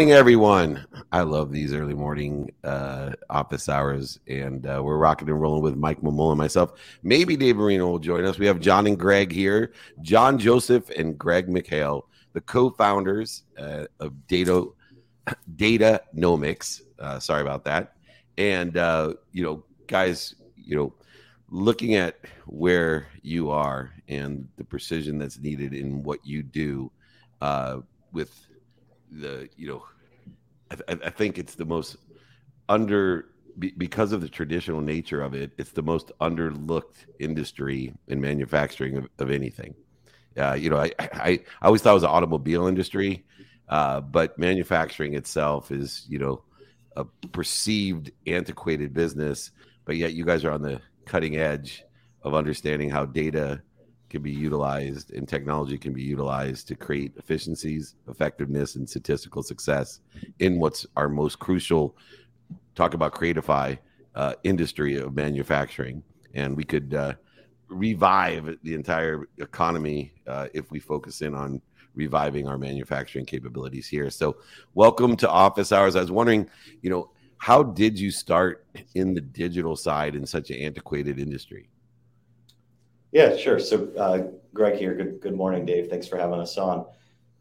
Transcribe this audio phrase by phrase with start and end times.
[0.00, 0.86] morning, everyone.
[1.12, 5.76] I love these early morning uh, office hours, and uh, we're rocking and rolling with
[5.76, 6.72] Mike Mamula and myself.
[7.02, 8.38] Maybe Dave Marino will join us.
[8.38, 14.26] We have John and Greg here, John Joseph and Greg McHale, the co-founders uh, of
[14.26, 14.68] Data
[15.56, 16.80] Data Nomics.
[16.98, 17.92] Uh, sorry about that.
[18.38, 20.94] And uh, you know, guys, you know,
[21.50, 26.90] looking at where you are and the precision that's needed in what you do
[27.42, 27.80] uh,
[28.12, 28.46] with
[29.10, 29.84] the you know
[30.70, 31.96] I, I think it's the most
[32.68, 33.26] under
[33.58, 39.08] because of the traditional nature of it it's the most underlooked industry in manufacturing of,
[39.18, 39.74] of anything.
[40.38, 43.24] Uh, you know I, I, I always thought it was the automobile industry
[43.68, 46.42] uh, but manufacturing itself is you know
[46.96, 49.50] a perceived antiquated business
[49.84, 51.82] but yet you guys are on the cutting edge
[52.22, 53.62] of understanding how data
[54.10, 60.00] can be utilized and technology can be utilized to create efficiencies, effectiveness, and statistical success
[60.40, 61.96] in what's our most crucial.
[62.74, 63.78] Talk about creatify
[64.14, 66.02] uh, industry of manufacturing,
[66.34, 67.14] and we could uh,
[67.68, 71.62] revive the entire economy uh, if we focus in on
[71.94, 74.10] reviving our manufacturing capabilities here.
[74.10, 74.36] So,
[74.74, 75.96] welcome to Office Hours.
[75.96, 76.48] I was wondering,
[76.82, 81.70] you know, how did you start in the digital side in such an antiquated industry?
[83.12, 83.58] Yeah, sure.
[83.58, 84.94] So, uh, Greg here.
[84.94, 85.88] Good, good morning, Dave.
[85.88, 86.86] Thanks for having us on.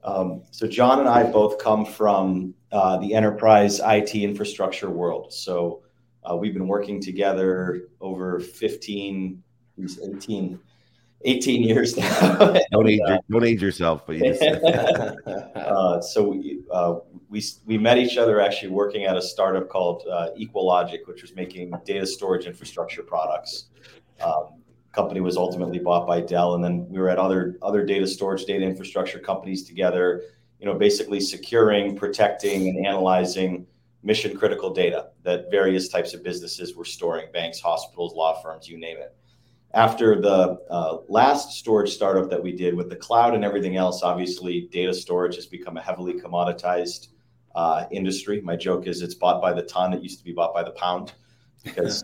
[0.04, 5.32] Um, so, John and I both come from uh, the enterprise IT infrastructure world.
[5.34, 5.84] So,
[6.24, 9.42] uh, we've been working together over 15,
[9.80, 10.60] 18,
[11.22, 12.58] 18 years now.
[12.72, 14.42] don't, age, don't age yourself, please.
[14.42, 16.96] uh, so we, uh,
[17.30, 21.36] we, we met each other actually working at a startup called uh, EqualLogic, which was
[21.36, 23.66] making data storage infrastructure products.
[24.92, 28.46] Company was ultimately bought by Dell, and then we were at other other data storage,
[28.46, 30.24] data infrastructure companies together.
[30.60, 33.66] You know, basically securing, protecting, and analyzing
[34.04, 38.78] mission critical data that various types of businesses were storing, banks, hospitals, law firms, you
[38.78, 39.16] name it.
[39.74, 44.02] After the uh, last storage startup that we did with the cloud and everything else,
[44.02, 47.10] obviously data storage has become a heavily commoditized
[47.54, 48.42] uh, industry.
[48.42, 49.94] My joke is it's bought by the ton.
[49.94, 51.14] It used to be bought by the pound
[51.64, 52.04] because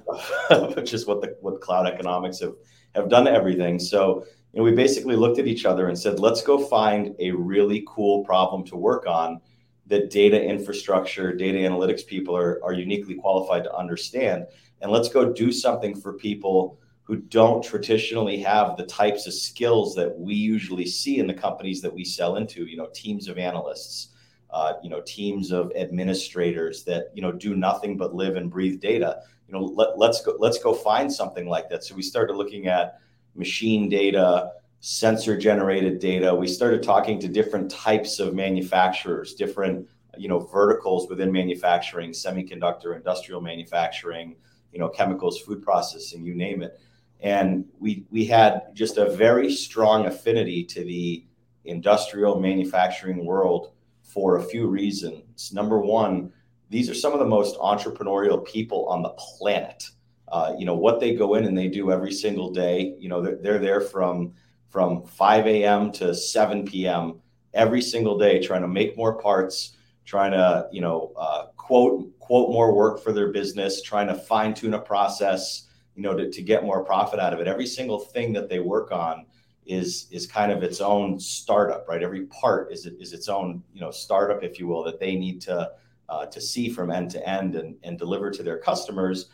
[0.75, 2.53] which is what the what cloud economics have
[2.95, 3.77] have done everything.
[3.77, 7.31] So, you know, we basically looked at each other and said, let's go find a
[7.31, 9.41] really cool problem to work on
[9.87, 14.47] that data infrastructure, data analytics people are, are uniquely qualified to understand.
[14.81, 19.93] And let's go do something for people who don't traditionally have the types of skills
[19.93, 23.37] that we usually see in the companies that we sell into, you know, teams of
[23.37, 24.09] analysts,
[24.49, 28.79] uh, you know, teams of administrators that, you know, do nothing but live and breathe
[28.79, 31.83] data you know let, let's go let's go find something like that.
[31.83, 32.99] So we started looking at
[33.35, 36.33] machine data sensor generated data.
[36.33, 42.95] We started talking to different types of manufacturers different you know verticals within manufacturing semiconductor
[42.95, 44.35] industrial manufacturing
[44.71, 46.79] you know chemicals food processing you name it.
[47.21, 51.25] And we we had just a very strong affinity to the
[51.65, 53.71] industrial manufacturing world
[54.03, 55.51] for a few reasons.
[55.51, 56.31] Number one
[56.69, 59.89] these are some of the most entrepreneurial people on the planet.
[60.27, 62.95] Uh, you know what they go in and they do every single day.
[62.99, 64.33] You know they're, they're there from
[64.69, 65.91] from 5 a.m.
[65.93, 67.21] to 7 p.m.
[67.53, 72.49] every single day, trying to make more parts, trying to you know uh, quote quote
[72.49, 76.41] more work for their business, trying to fine tune a process, you know, to, to
[76.41, 77.47] get more profit out of it.
[77.47, 79.27] Every single thing that they work on
[79.65, 82.01] is is kind of its own startup, right?
[82.01, 85.41] Every part is is its own you know startup, if you will, that they need
[85.41, 85.71] to
[86.07, 89.29] Uh, to see from end to end and, and deliver to their customers.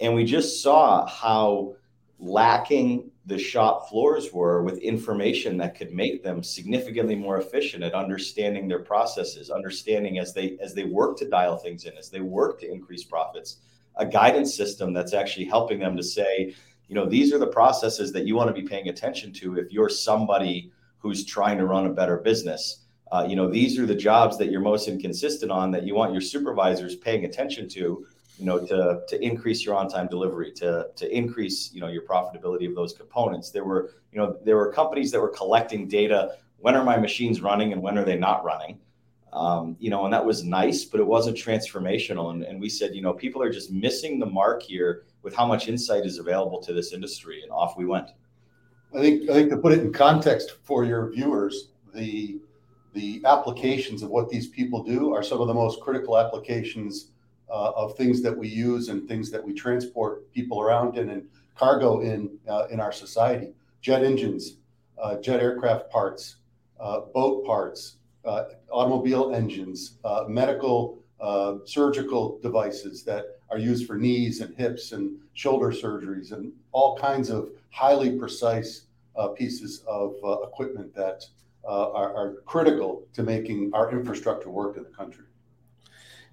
[0.00, 1.76] And we just saw how
[2.18, 7.94] lacking the shop floors were with information that could make them significantly more efficient at
[7.94, 12.20] understanding their processes, understanding as they as they work to dial things in, as they
[12.20, 13.58] work to increase profits,
[13.96, 16.54] a guidance system that's actually helping them to say,
[16.88, 19.72] you know, these are the processes that you want to be paying attention to if
[19.72, 23.94] you're somebody who's trying to run a better business uh, you know, these are the
[23.94, 28.06] jobs that you're most inconsistent on that you want your supervisors paying attention to,
[28.38, 32.68] you know, to, to increase your on-time delivery, to, to increase, you know, your profitability
[32.68, 33.50] of those components.
[33.50, 36.36] There were, you know, there were companies that were collecting data.
[36.58, 38.78] When are my machines running and when are they not running?
[39.32, 42.32] Um, you know, and that was nice, but it wasn't transformational.
[42.32, 45.46] And, and we said, you know, people are just missing the mark here with how
[45.46, 47.42] much insight is available to this industry.
[47.42, 48.08] And off we went.
[48.94, 52.40] I think, I think to put it in context for your viewers, the
[52.96, 57.10] the applications of what these people do are some of the most critical applications
[57.50, 61.22] uh, of things that we use and things that we transport people around in and
[61.54, 63.52] cargo in uh, in our society.
[63.82, 64.56] Jet engines,
[65.00, 66.36] uh, jet aircraft parts,
[66.80, 70.98] uh, boat parts, uh, automobile engines, uh, medical
[71.64, 77.30] surgical devices that are used for knees and hips and shoulder surgeries and all kinds
[77.30, 78.86] of highly precise
[79.34, 81.24] pieces of equipment that
[81.66, 85.24] are, are, critical to making our infrastructure work in the country.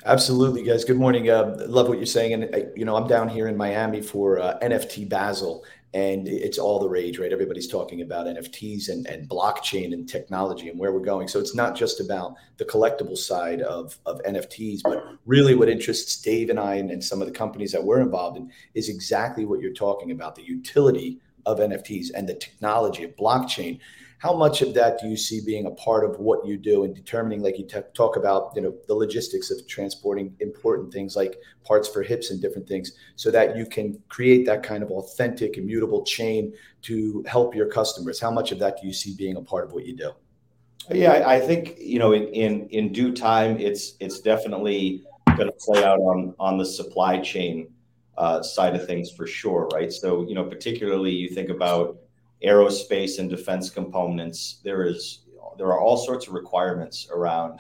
[0.06, 0.83] Absolutely, guys.
[0.83, 1.30] Good morning.
[1.30, 2.33] Uh, love what you're saying.
[2.33, 5.63] And, uh, you know, I'm down here in Miami for uh, NFT Basel,
[5.94, 7.31] and it's all the rage, right?
[7.31, 11.27] Everybody's talking about NFTs and, and blockchain and technology and where we're going.
[11.27, 16.21] So it's not just about the collectible side of, of NFTs, but really what interests
[16.21, 19.45] Dave and I and, and some of the companies that we're involved in is exactly
[19.45, 23.79] what you're talking about the utility of NFTs and the technology of blockchain
[24.23, 26.95] how much of that do you see being a part of what you do and
[26.95, 31.35] determining like you t- talk about you know the logistics of transporting important things like
[31.65, 35.57] parts for hips and different things so that you can create that kind of authentic
[35.57, 38.17] immutable chain to help your customers?
[38.17, 40.11] How much of that do you see being a part of what you do?
[40.89, 45.03] Yeah i think you know in in, in due time it's it's definitely
[45.37, 47.67] going to play out on on the supply chain
[48.17, 49.91] uh, side of things for sure right?
[49.91, 51.97] So you know particularly you think about
[52.43, 54.59] aerospace and defense components.
[54.63, 55.19] There is
[55.57, 57.59] there are all sorts of requirements around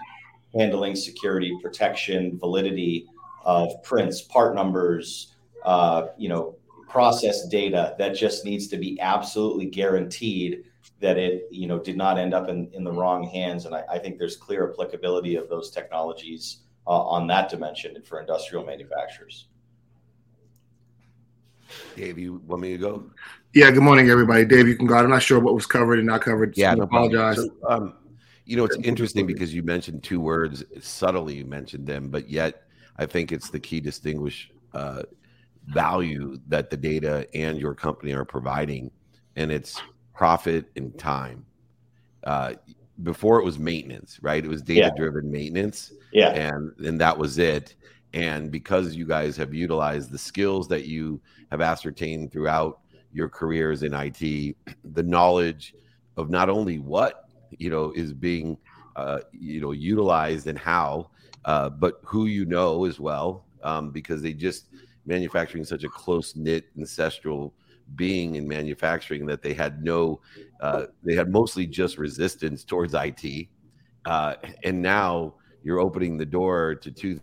[0.53, 3.07] handling security, protection, validity
[3.45, 6.55] of prints, part numbers, uh, you know,
[6.87, 10.63] process data that just needs to be absolutely guaranteed
[10.99, 13.65] that it you know did not end up in, in the wrong hands.
[13.65, 18.19] And I, I think there's clear applicability of those technologies uh, on that dimension for
[18.19, 19.47] industrial manufacturers.
[21.95, 23.03] Dave, you want me to go?
[23.53, 24.45] Yeah, good morning, everybody.
[24.45, 24.95] Dave, you can go.
[24.95, 26.57] I'm not sure what was covered and not covered.
[26.57, 27.35] Yeah, no apologize.
[27.35, 27.93] So, um,
[28.45, 31.35] you know, it's interesting because you mentioned two words subtly.
[31.35, 32.63] You mentioned them, but yet
[32.97, 35.03] I think it's the key distinguish uh,
[35.67, 38.89] value that the data and your company are providing,
[39.35, 39.79] and it's
[40.15, 41.45] profit and time.
[42.23, 42.53] Uh,
[43.03, 44.43] before it was maintenance, right?
[44.43, 45.31] It was data driven yeah.
[45.31, 45.93] maintenance.
[46.11, 46.29] Yeah.
[46.29, 47.75] And and that was it.
[48.15, 51.21] And because you guys have utilized the skills that you
[51.51, 52.79] have ascertained throughout
[53.13, 54.55] your careers in IT,
[54.93, 55.75] the knowledge
[56.17, 58.57] of not only what you know is being
[58.95, 61.09] uh, you know utilized and how,
[61.45, 64.67] uh, but who you know as well, um, because they just
[65.05, 67.53] manufacturing such a close knit ancestral
[67.95, 70.19] being in manufacturing that they had no,
[70.61, 73.47] uh, they had mostly just resistance towards IT,
[74.05, 75.33] uh, and now
[75.63, 77.19] you're opening the door to two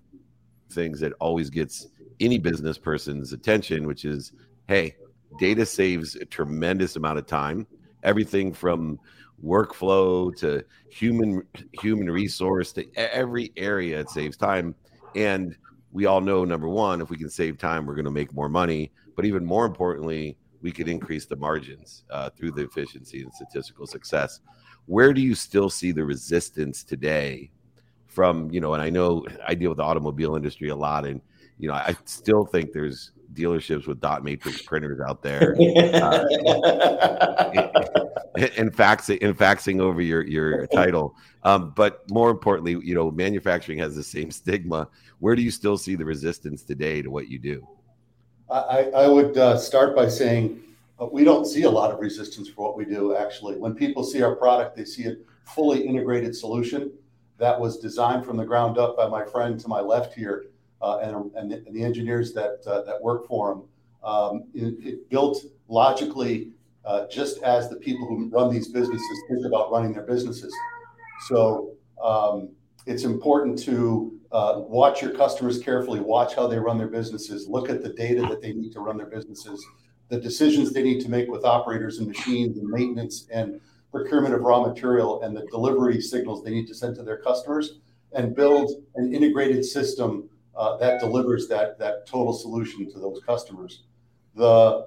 [0.70, 1.88] things that always gets
[2.20, 4.32] any business person's attention, which is,
[4.68, 4.94] hey,
[5.38, 7.66] data saves a tremendous amount of time.
[8.02, 8.98] Everything from
[9.44, 11.42] workflow to human
[11.72, 14.74] human resource to every area it saves time.
[15.14, 15.56] And
[15.92, 18.48] we all know number one if we can save time we're going to make more
[18.48, 18.92] money.
[19.16, 23.86] But even more importantly we could increase the margins uh, through the efficiency and statistical
[23.86, 24.40] success.
[24.86, 27.50] Where do you still see the resistance today
[28.10, 31.20] from you know and i know i deal with the automobile industry a lot and
[31.58, 36.24] you know i still think there's dealerships with dot matrix printers out there uh,
[38.56, 41.14] and faxing and faxing over your your title.
[41.42, 44.88] Um, but more importantly you know manufacturing has the same stigma.
[45.18, 47.66] Where do you still see the resistance today to what you do?
[48.50, 50.60] I, I would uh, start by saying
[51.00, 53.56] uh, we don't see a lot of resistance for what we do actually.
[53.56, 56.92] When people see our product they see a fully integrated solution
[57.38, 60.46] that was designed from the ground up by my friend to my left here
[60.82, 63.64] and, and the, and, the, engineers that uh, that work for them.
[64.02, 66.50] Um, it, it, built logically,
[66.84, 70.54] uh, just as the people who run these businesses think about running their businesses.
[71.28, 72.50] So um,
[72.86, 77.68] it's important to uh, watch your customers carefully, watch how they run their businesses, look
[77.68, 79.64] at the data that they need to run their businesses,
[80.08, 83.60] the decisions they need to make with operators and machines and maintenance and
[83.90, 87.80] procurement of raw material and the delivery signals they need to send to their customers
[88.12, 90.28] and build an integrated system uh,
[90.78, 93.84] that delivers that that total solution to those customers.
[94.34, 94.86] The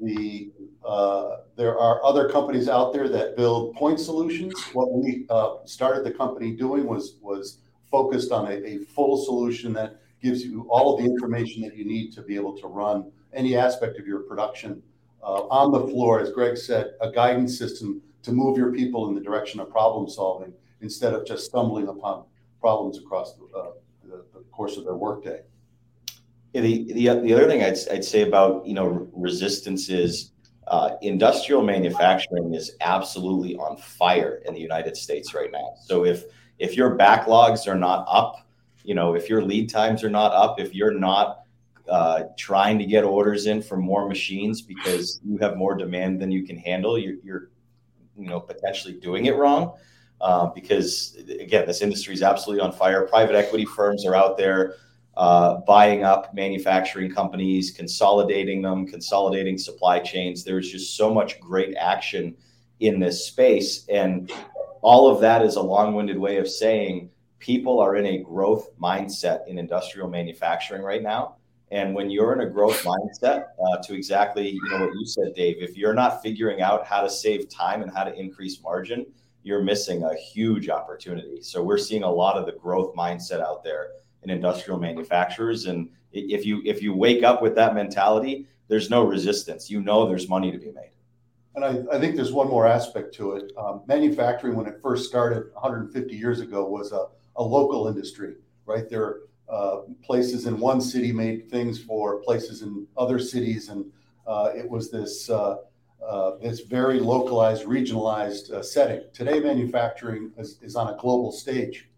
[0.00, 0.50] the
[0.84, 4.54] uh, there are other companies out there that build point solutions.
[4.72, 7.58] What we uh, started the company doing was was
[7.90, 12.12] focused on a, full solution that gives you all of the information that you need
[12.12, 14.80] to be able to run any aspect of your production
[15.22, 16.20] uh, on the floor.
[16.20, 20.08] As Greg said, a guidance system to move your people in the direction of problem
[20.08, 20.52] solving
[20.82, 22.24] instead of just stumbling upon
[22.60, 23.70] problems across the, uh,
[24.10, 25.42] the, the course of their workday.
[26.52, 30.32] The, the, the other thing I'd, I'd say about you know resistance is
[30.66, 35.74] uh, industrial manufacturing is absolutely on fire in the United States right now.
[35.84, 36.24] So if
[36.58, 38.46] if your backlogs are not up,
[38.82, 41.40] you know if your lead times are not up, if you're not
[41.88, 46.30] uh, trying to get orders in for more machines because you have more demand than
[46.30, 47.50] you can handle, you're, you're
[48.16, 49.72] you know potentially doing it wrong.
[50.20, 53.06] Uh, because again, this industry is absolutely on fire.
[53.06, 54.74] Private equity firms are out there
[55.16, 60.44] uh, buying up manufacturing companies, consolidating them, consolidating supply chains.
[60.44, 62.36] There's just so much great action
[62.80, 64.32] in this space, and
[64.82, 69.46] all of that is a long-winded way of saying people are in a growth mindset
[69.46, 71.36] in industrial manufacturing right now.
[71.70, 75.34] And when you're in a growth mindset, uh, to exactly you know what you said,
[75.34, 79.06] Dave, if you're not figuring out how to save time and how to increase margin,
[79.42, 81.40] you're missing a huge opportunity.
[81.42, 83.92] So we're seeing a lot of the growth mindset out there
[84.22, 89.04] in industrial manufacturers, and if you if you wake up with that mentality, there's no
[89.04, 89.70] resistance.
[89.70, 90.90] You know there's money to be made.
[91.54, 93.52] And I, I think there's one more aspect to it.
[93.56, 97.06] Um, manufacturing, when it first started 150 years ago, was a,
[97.36, 98.88] a local industry, right?
[98.88, 103.84] There uh, places in one city made things for places in other cities, and
[104.26, 105.56] uh, it was this uh,
[106.40, 109.02] this very localized, regionalized uh, setting.
[109.12, 111.88] Today, manufacturing is, is, on a global stage,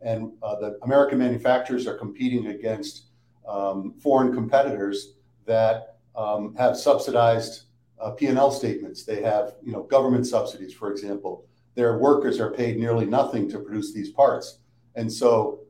[0.00, 3.06] and uh, the American manufacturers are competing against
[3.48, 5.14] um, foreign competitors
[5.46, 7.64] that um, have subsidized
[8.16, 9.04] P&L statements.
[9.04, 11.44] They have, you know, government subsidies, for example.
[11.74, 14.58] Their workers are paid nearly nothing to produce these parts,
[14.94, 15.60] and so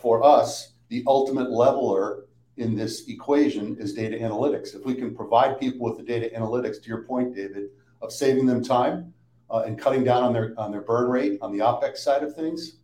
[0.00, 2.24] for us the ultimate leveler
[2.60, 4.74] in this equation is data analytics.
[4.74, 7.70] If we can provide people with the data analytics, to your point, David,
[8.02, 9.12] of saving them time
[9.50, 12.34] uh, and cutting down on their on their burn rate on the OPEX side of
[12.36, 12.76] things,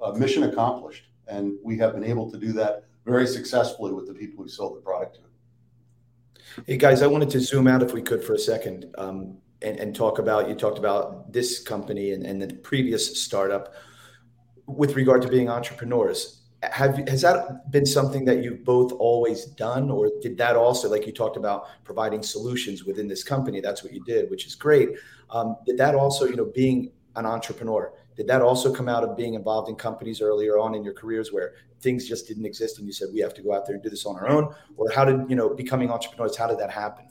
[0.00, 1.04] uh, mission accomplished.
[1.26, 4.76] And we have been able to do that very successfully with the people we sold
[4.76, 6.62] the product to.
[6.64, 9.78] Hey guys, I wanted to zoom out if we could for a second um, and,
[9.78, 13.74] and, talk about you talked about this company and, and the previous startup
[14.66, 19.90] with regard to being entrepreneurs have has that been something that you've both always done
[19.90, 23.92] or did that also like you talked about providing solutions within this company that's what
[23.92, 24.90] you did which is great.
[25.30, 29.16] Um, did that also you know being an entrepreneur did that also come out of
[29.16, 32.86] being involved in companies earlier on in your careers where things just didn't exist and
[32.86, 34.90] you said we have to go out there and do this on our own or
[34.90, 37.06] how did you know becoming entrepreneurs how did that happen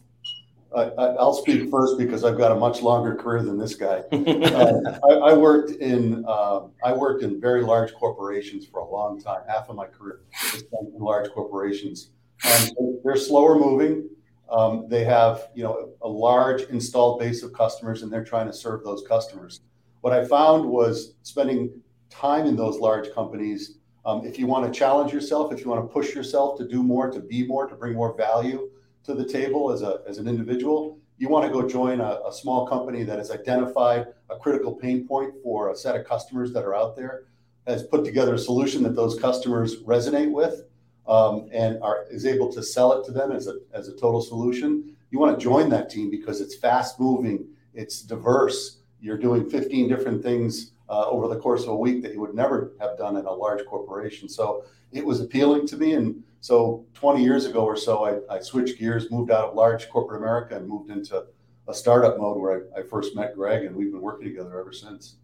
[0.76, 4.04] I, will speak first because I've got a much longer career than this guy.
[4.12, 9.22] uh, I, I, worked in uh, I worked in very large corporations for a long
[9.22, 9.42] time.
[9.48, 12.12] Half of my career was spent in large corporations.
[12.46, 14.10] Um, they're slower moving.
[14.50, 18.54] Um, they have you know a large installed base of customers, and they're trying to
[18.54, 19.62] serve those customers.
[20.02, 21.72] What I found was spending
[22.10, 23.78] time in those large companies.
[24.06, 26.84] Um, if you want to challenge yourself, if you want to push yourself to do
[26.84, 28.70] more, to be more, to bring more value
[29.06, 32.34] to the table as, a, as an individual, you want to go join a, a,
[32.34, 36.64] small company that has identified a critical pain point for a set of customers that
[36.64, 37.24] are out there,
[37.68, 40.64] has put together a solution that those customers resonate with,
[41.08, 44.22] um, and are is able to sell it to them as a as a total
[44.22, 44.96] solution.
[45.12, 48.80] You want to join that team because it's fast moving, it's diverse.
[49.00, 52.34] You're doing 15 different things uh, over the course of a week that you would
[52.34, 54.28] never have done in a large corporation.
[54.28, 58.40] So it was appealing to me and so 20 years ago or so, I, I,
[58.40, 61.26] switched gears, moved out of large corporate America, and moved into
[61.68, 64.72] a startup mode where I, I first met Greg, and we've been working together ever
[64.72, 65.16] since.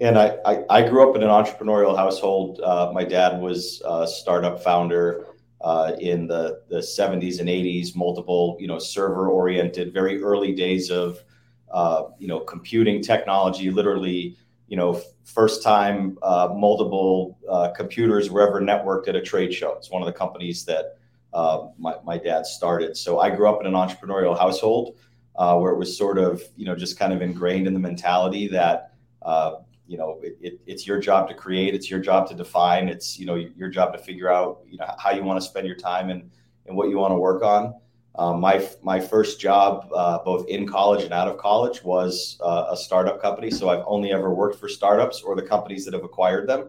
[0.00, 2.62] And I, I, I grew up in an entrepreneurial household.
[2.62, 5.26] Uh, my dad was a startup founder
[5.60, 10.90] uh, in the, the 70s and 80s, multiple, you know, server oriented, very early days
[10.90, 11.22] of,
[11.70, 14.38] uh, you know, computing technology, literally
[14.72, 19.74] you know, first time uh, multiple uh, computers were ever networked at a trade show.
[19.74, 20.96] It's one of the companies that
[21.34, 22.96] uh, my, my dad started.
[22.96, 24.96] So I grew up in an entrepreneurial household
[25.36, 28.48] uh, where it was sort of, you know, just kind of ingrained in the mentality
[28.48, 32.34] that, uh, you know, it, it, it's your job to create, it's your job to
[32.34, 35.46] define, it's, you know, your job to figure out, you know, how you want to
[35.46, 36.30] spend your time and,
[36.64, 37.74] and what you want to work on.
[38.16, 42.66] Um, my my first job, uh, both in college and out of college, was uh,
[42.70, 43.50] a startup company.
[43.50, 46.68] So I've only ever worked for startups or the companies that have acquired them.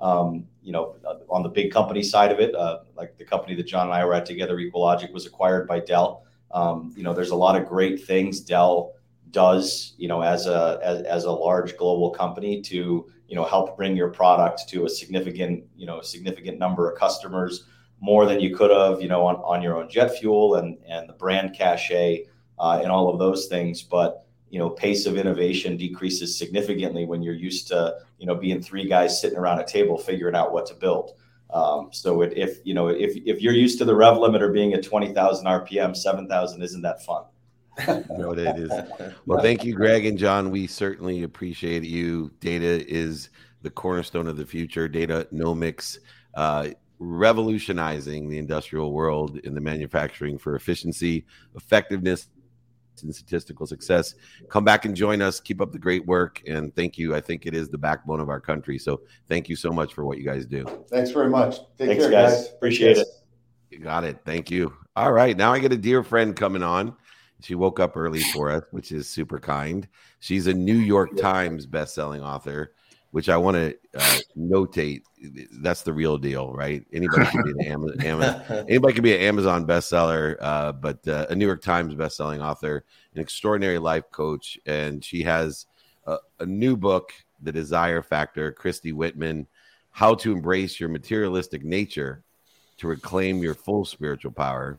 [0.00, 3.54] Um, you know, uh, on the big company side of it, uh, like the company
[3.54, 6.24] that John and I were at together, EqualLogic, was acquired by Dell.
[6.50, 8.94] Um, you know, there's a lot of great things Dell
[9.30, 13.78] does, you know, as a as, as a large global company to you know help
[13.78, 17.64] bring your product to a significant you know significant number of customers
[18.02, 21.08] more than you could have, you know, on, on your own jet fuel and, and
[21.08, 22.26] the brand cachet
[22.58, 23.80] uh, and all of those things.
[23.80, 28.60] But, you know, pace of innovation decreases significantly when you're used to, you know, being
[28.60, 31.12] three guys sitting around a table figuring out what to build.
[31.54, 34.72] Um, so it, if, you know, if, if you're used to the rev limiter being
[34.72, 37.22] at 20,000 RPM, 7,000 isn't that fun.
[37.86, 38.72] no, it is.
[39.26, 40.50] Well, thank you, Greg and John.
[40.50, 42.32] We certainly appreciate you.
[42.40, 43.30] Data is
[43.62, 44.88] the cornerstone of the future.
[44.88, 45.98] Datanomix.
[46.34, 46.70] Uh,
[47.02, 51.24] revolutionizing the industrial world in the manufacturing for efficiency,
[51.56, 52.28] effectiveness,
[53.02, 54.14] and statistical success.
[54.48, 55.40] Come back and join us.
[55.40, 56.42] Keep up the great work.
[56.46, 57.14] And thank you.
[57.14, 58.78] I think it is the backbone of our country.
[58.78, 60.64] So thank you so much for what you guys do.
[60.88, 61.56] Thanks very much.
[61.78, 62.32] Take Thanks, care, guys.
[62.32, 62.48] guys.
[62.52, 63.08] Appreciate it.
[63.70, 64.18] You got it.
[64.24, 64.74] Thank you.
[64.94, 65.36] All right.
[65.36, 66.94] Now I get a dear friend coming on.
[67.40, 69.88] She woke up early for us, which is super kind.
[70.20, 72.74] She's a New York Times best-selling author,
[73.12, 75.02] which I want to uh, notate.
[75.52, 76.84] That's the real deal, right?
[76.92, 81.26] Anybody can be an Amazon, Amazon anybody can be an Amazon bestseller, uh, but uh,
[81.28, 85.66] a New York Times best-selling author, an extraordinary life coach, and she has
[86.06, 88.50] a, a new book, The Desire Factor.
[88.50, 89.46] Christy Whitman,
[89.90, 92.24] How to Embrace Your Materialistic Nature
[92.78, 94.78] to Reclaim Your Full Spiritual Power,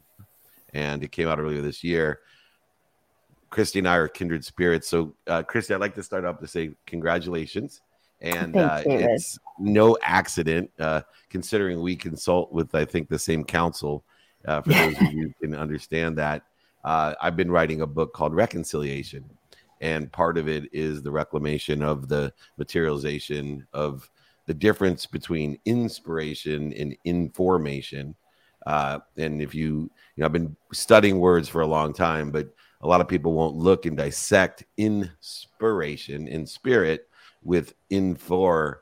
[0.73, 2.21] and it came out earlier this year.
[3.51, 4.87] Christy and I are kindred spirits.
[4.87, 7.81] So, uh, Christy, I'd like to start off to say congratulations.
[8.23, 14.05] And uh, it's no accident, uh, considering we consult with, I think, the same council.
[14.45, 16.43] Uh, for those of you who can understand that,
[16.85, 19.29] uh, I've been writing a book called Reconciliation,
[19.81, 24.09] and part of it is the reclamation of the materialization of
[24.45, 28.15] the difference between inspiration and information.
[28.65, 32.47] Uh, and if you, you know, I've been studying words for a long time, but
[32.81, 37.09] a lot of people won't look and dissect inspiration in spirit
[37.43, 38.77] with infor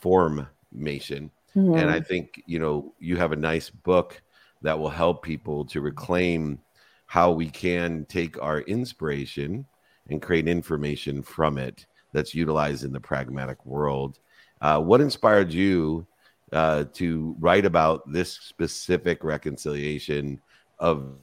[0.00, 1.30] formation.
[1.56, 1.74] Mm-hmm.
[1.74, 4.20] And I think, you know, you have a nice book
[4.62, 6.58] that will help people to reclaim
[7.06, 9.66] how we can take our inspiration
[10.08, 14.18] and create information from it that's utilized in the pragmatic world.
[14.60, 16.06] Uh, what inspired you
[16.52, 20.40] uh, to write about this specific reconciliation
[20.78, 21.16] of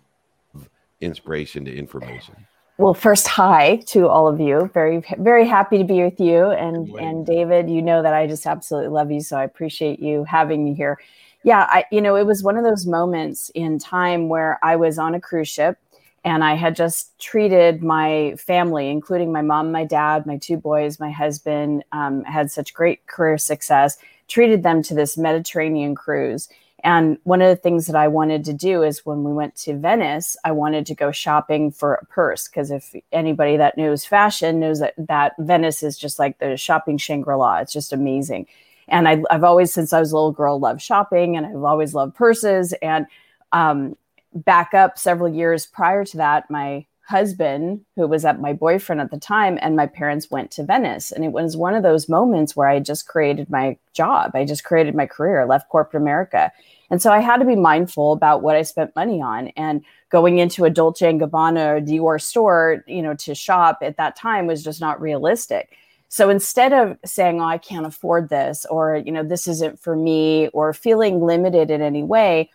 [1.01, 2.35] inspiration to information?
[2.79, 4.71] Well, first, hi to all of you.
[4.73, 6.45] Very, very happy to be with you.
[6.51, 9.19] And and David, you know that I just absolutely love you.
[9.19, 10.97] So I appreciate you having me here.
[11.43, 14.97] Yeah, I, you know, it was one of those moments in time where I was
[14.97, 15.77] on a cruise ship
[16.23, 21.01] and I had just treated my family, including my mom, my dad, my two boys,
[21.01, 23.97] my husband, um, had such great career success,
[24.29, 26.47] treated them to this Mediterranean cruise
[26.83, 29.77] and one of the things that I wanted to do is when we went to
[29.77, 34.59] Venice, I wanted to go shopping for a purse because if anybody that knows fashion
[34.59, 37.57] knows that that Venice is just like the shopping Shangri La.
[37.57, 38.47] It's just amazing.
[38.87, 41.93] And I, have always, since I was a little girl, loved shopping, and I've always
[41.93, 42.73] loved purses.
[42.81, 43.05] And
[43.51, 43.95] um,
[44.33, 49.09] back up several years prior to that, my husband, who was at my boyfriend at
[49.09, 51.11] the time, and my parents went to Venice.
[51.11, 54.31] And it was one of those moments where I just created my job.
[54.35, 56.51] I just created my career, left corporate America.
[56.91, 59.47] And so I had to be mindful about what I spent money on.
[59.49, 63.97] And going into a Dolce and Gabbana or Dior store, you know, to shop at
[63.97, 65.75] that time was just not realistic.
[66.09, 69.95] So instead of saying, oh, I can't afford this, or, you know, this isn't for
[69.95, 72.49] me, or feeling limited in any way,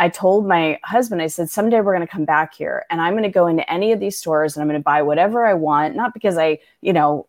[0.00, 3.12] I told my husband, I said, someday we're going to come back here and I'm
[3.12, 5.52] going to go into any of these stores and I'm going to buy whatever I
[5.52, 7.26] want, not because I, you know,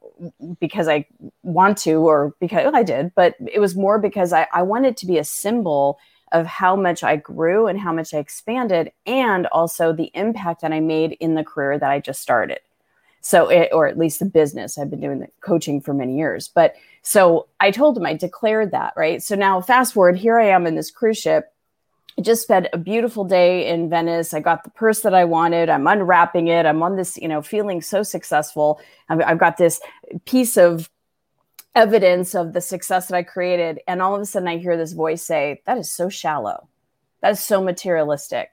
[0.62, 1.06] because I
[1.44, 4.96] want to or because well, I did, but it was more because I, I wanted
[4.98, 6.00] to be a symbol
[6.32, 10.72] of how much I grew and how much I expanded and also the impact that
[10.72, 12.62] I made in the career that I just started.
[13.20, 16.48] So, it, or at least the business, I've been doing the coaching for many years.
[16.48, 19.22] But so I told him, I declared that, right?
[19.22, 21.52] So now, fast forward, here I am in this cruise ship
[22.20, 24.34] just spent a beautiful day in Venice.
[24.34, 25.70] I got the purse that I wanted.
[25.70, 26.66] I'm unwrapping it.
[26.66, 28.82] I'm on this, you know, feeling so successful.
[29.10, 29.80] I've, I've, got this
[30.26, 30.90] piece of
[31.74, 33.80] evidence of the success that I created.
[33.88, 36.68] And all of a sudden, I hear this voice say, That is so shallow.
[37.22, 38.52] That is so materialistic.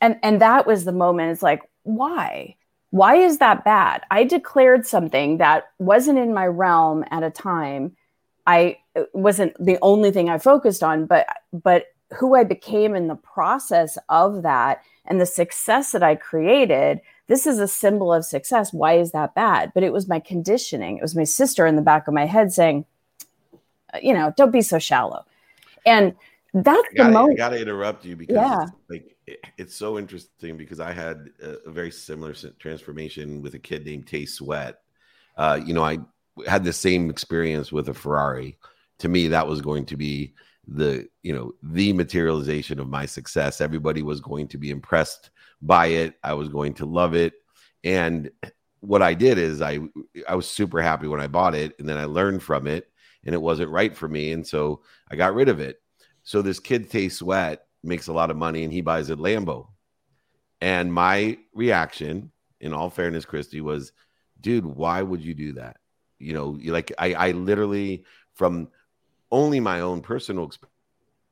[0.00, 1.30] And, and that was the moment.
[1.30, 2.56] It's like, why?
[2.90, 4.02] Why is that bad?
[4.10, 7.96] I declared something that wasn't in my realm at a time.
[8.46, 8.78] I
[9.14, 13.98] wasn't the only thing I focused on, but but who I became in the process
[14.08, 18.72] of that and the success that I created, this is a symbol of success.
[18.72, 19.72] Why is that bad?
[19.74, 20.98] But it was my conditioning.
[20.98, 22.84] It was my sister in the back of my head saying,
[24.02, 25.24] you know, don't be so shallow.
[25.84, 26.14] And
[26.54, 27.40] that's gotta, the moment.
[27.40, 28.62] I got to interrupt you because yeah.
[28.64, 33.54] it's like it, it's so interesting because I had a, a, very similar transformation with
[33.54, 34.80] a kid named Tay Sweat.
[35.36, 35.98] Uh, you know, I
[36.46, 38.58] had the same experience with a Ferrari.
[38.98, 40.34] To me, that was going to be
[40.66, 43.60] the you know the materialization of my success.
[43.60, 46.14] Everybody was going to be impressed by it.
[46.22, 47.34] I was going to love it.
[47.84, 48.30] And
[48.80, 49.78] what i did is i
[50.28, 52.90] i was super happy when i bought it and then i learned from it
[53.24, 54.32] and it wasn't right for me.
[54.32, 55.80] And so i got rid of it.
[56.24, 59.68] So this kid Tay Sweat makes a lot of money and he buys a lambo.
[60.60, 63.92] And my reaction in all fairness christy was
[64.40, 65.78] dude why would you do that?
[66.18, 68.68] You know like i i literally from
[69.32, 70.48] only my own personal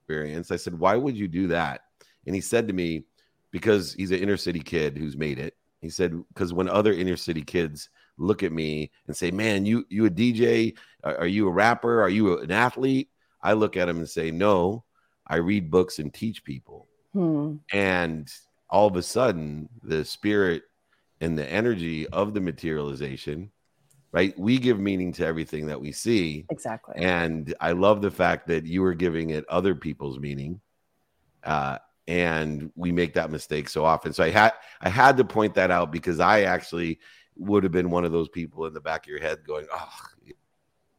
[0.01, 0.51] experience.
[0.51, 1.83] I said, Why would you do that?
[2.27, 3.05] And he said to me,
[3.53, 5.55] Because he's an inner city kid who's made it.
[5.81, 9.87] He said, because when other inner city kids look at me and say, "Man, you
[9.89, 10.77] you a DJ?
[11.03, 12.03] Are, you a rapper?
[12.03, 13.09] Are you an athlete?"
[13.43, 14.85] I look at them and say, "No,
[15.27, 17.57] I read books and teach people." Hmm.
[17.73, 18.31] And
[18.69, 20.65] all of a sudden, the spirit
[21.21, 23.51] and the energy of the materialization,
[24.13, 24.39] right?
[24.39, 26.47] We give meaning to everything that we see.
[26.51, 26.97] Exactly.
[26.97, 30.61] And I love the fact that you are giving it other people's meaning.
[31.45, 34.13] Uh, and we make that mistake so often.
[34.13, 36.99] So I had I had to point that out because I actually
[37.37, 39.89] would have been one of those people in the back of your head going, "Oh,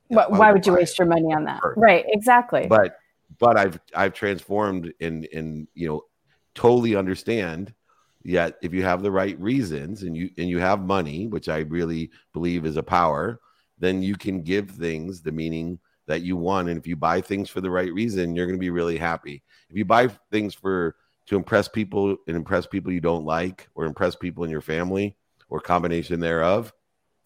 [0.07, 2.67] why, why, would you waste your money on that?" Right, exactly.
[2.67, 2.97] But
[3.39, 6.01] but I've I've transformed in in you know
[6.55, 7.73] totally understand.
[8.23, 11.59] Yet, if you have the right reasons and you and you have money, which I
[11.59, 13.39] really believe is a power,
[13.79, 16.69] then you can give things the meaning that you want.
[16.69, 19.43] And if you buy things for the right reason, you're going to be really happy.
[19.69, 20.95] If you buy things for
[21.27, 25.15] to impress people and impress people you don't like or impress people in your family,
[25.51, 26.73] or combination thereof,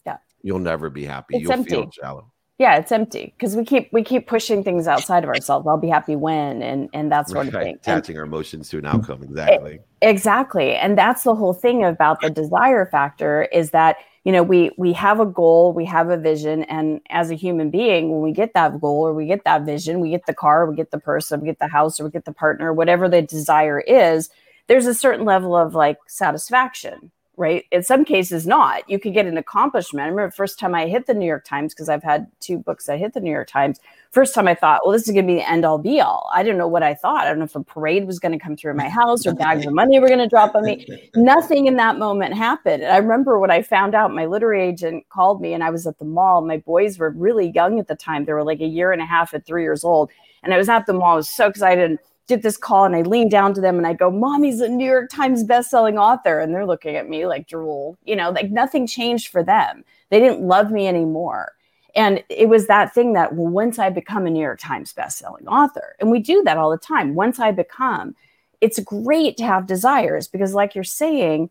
[0.04, 1.36] yeah, you'll never be happy.
[1.36, 1.70] It's you'll empty.
[1.70, 2.32] feel shallow.
[2.58, 5.66] Yeah, it's empty because we keep we keep pushing things outside of ourselves.
[5.66, 7.54] I'll be happy when and and that sort right.
[7.54, 7.74] of thing.
[7.74, 8.96] Attaching and, our emotions to an mm-hmm.
[8.96, 9.22] outcome.
[9.22, 9.74] Exactly.
[9.74, 10.74] It, exactly.
[10.74, 14.92] And that's the whole thing about the desire factor is that you know we we
[14.92, 18.54] have a goal we have a vision and as a human being when we get
[18.54, 21.40] that goal or we get that vision we get the car we get the person
[21.40, 24.28] we get the house or we get the partner whatever the desire is
[24.66, 27.64] there's a certain level of like satisfaction right?
[27.70, 28.88] In some cases, not.
[28.88, 30.04] You could get an accomplishment.
[30.04, 32.58] I remember the first time I hit the New York Times because I've had two
[32.58, 33.78] books that hit the New York Times.
[34.10, 36.30] First time I thought, well, this is going to be the end all be all.
[36.34, 37.26] I didn't know what I thought.
[37.26, 39.66] I don't know if a parade was going to come through my house or bags
[39.66, 40.86] of money were going to drop on me.
[41.16, 42.82] Nothing in that moment happened.
[42.82, 45.86] And I remember when I found out, my literary agent called me and I was
[45.86, 46.40] at the mall.
[46.40, 48.24] My boys were really young at the time.
[48.24, 50.10] They were like a year and a half and three years old.
[50.42, 51.12] And I was at the mall.
[51.12, 53.92] I was so excited did this call and I lean down to them and I
[53.92, 56.40] go, Mommy's a New York Times bestselling author.
[56.40, 59.84] And they're looking at me like drool, you know, like nothing changed for them.
[60.10, 61.52] They didn't love me anymore.
[61.94, 65.46] And it was that thing that well, once I become a New York Times bestselling
[65.46, 67.14] author, and we do that all the time.
[67.14, 68.14] Once I become,
[68.60, 71.48] it's great to have desires because, like you're saying,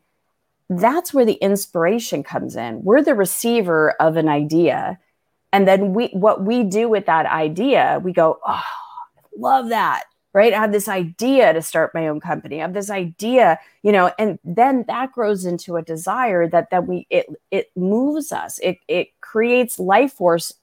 [0.69, 2.83] that's where the inspiration comes in.
[2.83, 4.99] We're the receiver of an idea.
[5.51, 8.61] And then we what we do with that idea, we go, oh,
[9.35, 10.03] love that
[10.35, 10.51] right?
[10.51, 12.57] I have this idea to start my own company.
[12.57, 16.85] I have this idea, you know, and then that grows into a desire that that
[16.85, 18.59] we it it moves us.
[18.59, 20.53] It it creates life force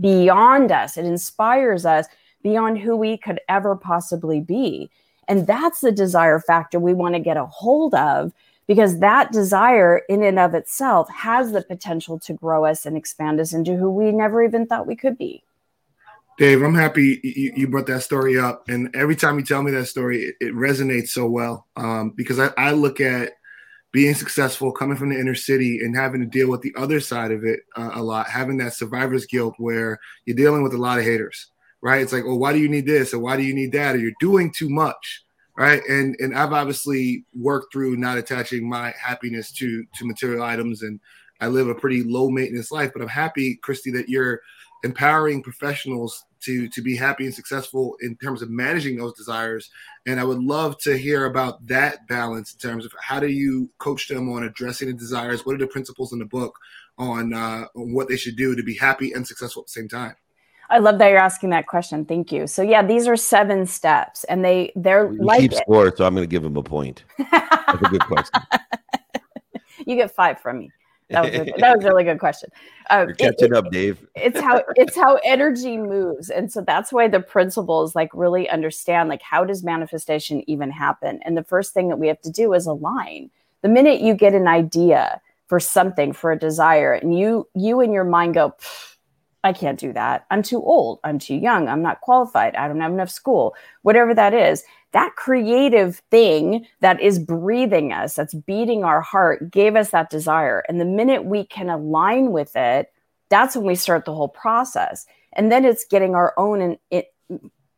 [0.00, 0.96] beyond us.
[0.96, 2.06] It inspires us
[2.44, 4.88] beyond who we could ever possibly be.
[5.26, 8.32] And that's the desire factor we want to get a hold of
[8.68, 13.40] because that desire in and of itself has the potential to grow us and expand
[13.40, 15.42] us into who we never even thought we could be.
[16.38, 18.68] Dave, I'm happy you, you, brought that story up.
[18.68, 22.38] And every time you tell me that story, it, it resonates so well um, because
[22.38, 23.32] I, I, look at
[23.90, 27.32] being successful, coming from the inner city, and having to deal with the other side
[27.32, 31.00] of it uh, a lot, having that survivor's guilt where you're dealing with a lot
[31.00, 31.48] of haters,
[31.82, 32.02] right?
[32.02, 33.12] It's like, well, why do you need this?
[33.12, 33.96] Or why do you need that?
[33.96, 35.24] Or you're doing too much,
[35.56, 35.82] right?
[35.88, 41.00] And and I've obviously worked through not attaching my happiness to to material items, and
[41.40, 42.92] I live a pretty low maintenance life.
[42.92, 44.40] But I'm happy, Christy, that you're
[44.84, 49.70] empowering professionals to to be happy and successful in terms of managing those desires
[50.06, 53.70] and i would love to hear about that balance in terms of how do you
[53.78, 56.58] coach them on addressing the desires what are the principles in the book
[56.98, 59.88] on, uh, on what they should do to be happy and successful at the same
[59.88, 60.14] time
[60.70, 62.04] I love that you're asking that question.
[62.04, 62.46] Thank you.
[62.46, 65.58] So yeah, these are seven steps, and they they're we like keep it.
[65.58, 67.04] score, so I'm going to give them a point.
[67.18, 68.42] That's a good question.
[69.86, 70.70] you get five from me.
[71.10, 72.50] That was a, that was a really good question.
[72.90, 74.06] Uh, You're catching it, up, Dave.
[74.14, 79.08] it's how it's how energy moves, and so that's why the principles like really understand
[79.08, 81.20] like how does manifestation even happen?
[81.24, 83.30] And the first thing that we have to do is align.
[83.62, 87.92] The minute you get an idea for something, for a desire, and you you in
[87.92, 88.54] your mind go.
[89.44, 90.26] I can't do that.
[90.32, 90.98] I'm too old.
[91.04, 91.68] I'm too young.
[91.68, 92.56] I'm not qualified.
[92.56, 93.54] I don't have enough school.
[93.82, 99.76] Whatever that is, that creative thing that is breathing us, that's beating our heart, gave
[99.76, 100.64] us that desire.
[100.68, 102.90] And the minute we can align with it,
[103.28, 105.06] that's when we start the whole process.
[105.34, 107.02] And then it's getting our own in,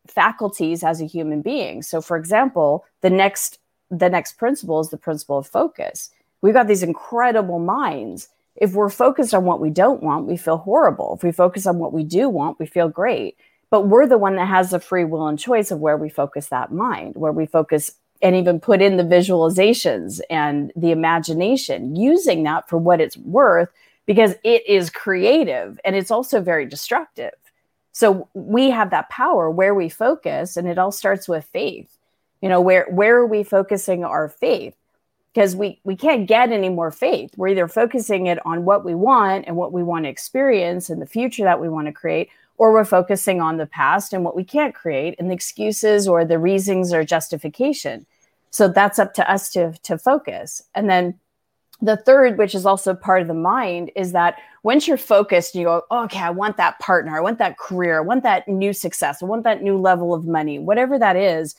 [0.07, 1.83] faculties as a human being.
[1.83, 3.59] So, for example, the next
[3.91, 6.11] the next principle is the principle of focus.
[6.43, 8.29] We've got these incredible minds.
[8.55, 11.17] If we're focused on what we don't want, we feel horrible.
[11.17, 13.37] If we focus on what we do want, we feel great
[13.71, 16.49] but we're the one that has the free will and choice of where we focus
[16.49, 22.43] that mind where we focus and even put in the visualizations and the imagination using
[22.43, 23.71] that for what it's worth
[24.05, 27.33] because it is creative and it's also very destructive.
[27.93, 31.97] So we have that power where we focus and it all starts with faith
[32.41, 34.75] you know where where are we focusing our faith?
[35.33, 37.33] Because we we can't get any more faith.
[37.37, 41.01] We're either focusing it on what we want and what we want to experience and
[41.01, 42.31] the future that we want to create
[42.61, 46.27] or we're focusing on the past and what we can't create and the excuses or
[46.27, 48.05] the reasons or justification.
[48.51, 50.63] So that's up to us to to focus.
[50.75, 51.19] And then
[51.81, 55.63] the third which is also part of the mind is that once you're focused and
[55.63, 57.17] you go oh, okay i want that partner.
[57.17, 57.97] I want that career.
[57.97, 59.23] I want that new success.
[59.23, 61.57] I want that new level of money whatever that is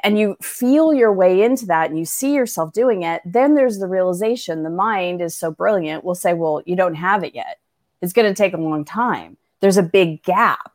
[0.00, 3.80] and you feel your way into that and you see yourself doing it, then there's
[3.80, 7.58] the realization the mind is so brilliant, we'll say, well, you don't have it yet.
[8.00, 9.36] It's going to take a long time.
[9.60, 10.72] There's a big gap.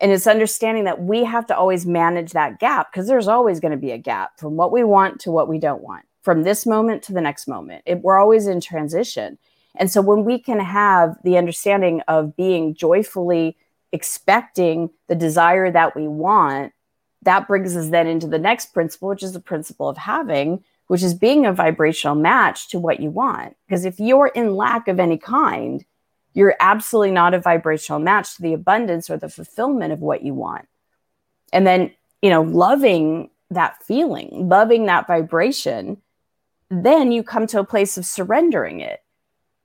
[0.00, 3.72] And it's understanding that we have to always manage that gap because there's always going
[3.72, 6.64] to be a gap from what we want to what we don't want, from this
[6.64, 7.82] moment to the next moment.
[7.84, 9.38] It, we're always in transition.
[9.74, 13.56] And so when we can have the understanding of being joyfully
[13.90, 16.72] expecting the desire that we want
[17.22, 21.02] that brings us then into the next principle, which is the principle of having, which
[21.02, 23.56] is being a vibrational match to what you want.
[23.66, 25.84] Because if you're in lack of any kind,
[26.34, 30.34] you're absolutely not a vibrational match to the abundance or the fulfillment of what you
[30.34, 30.66] want.
[31.52, 36.02] And then, you know, loving that feeling, loving that vibration,
[36.70, 39.02] then you come to a place of surrendering it.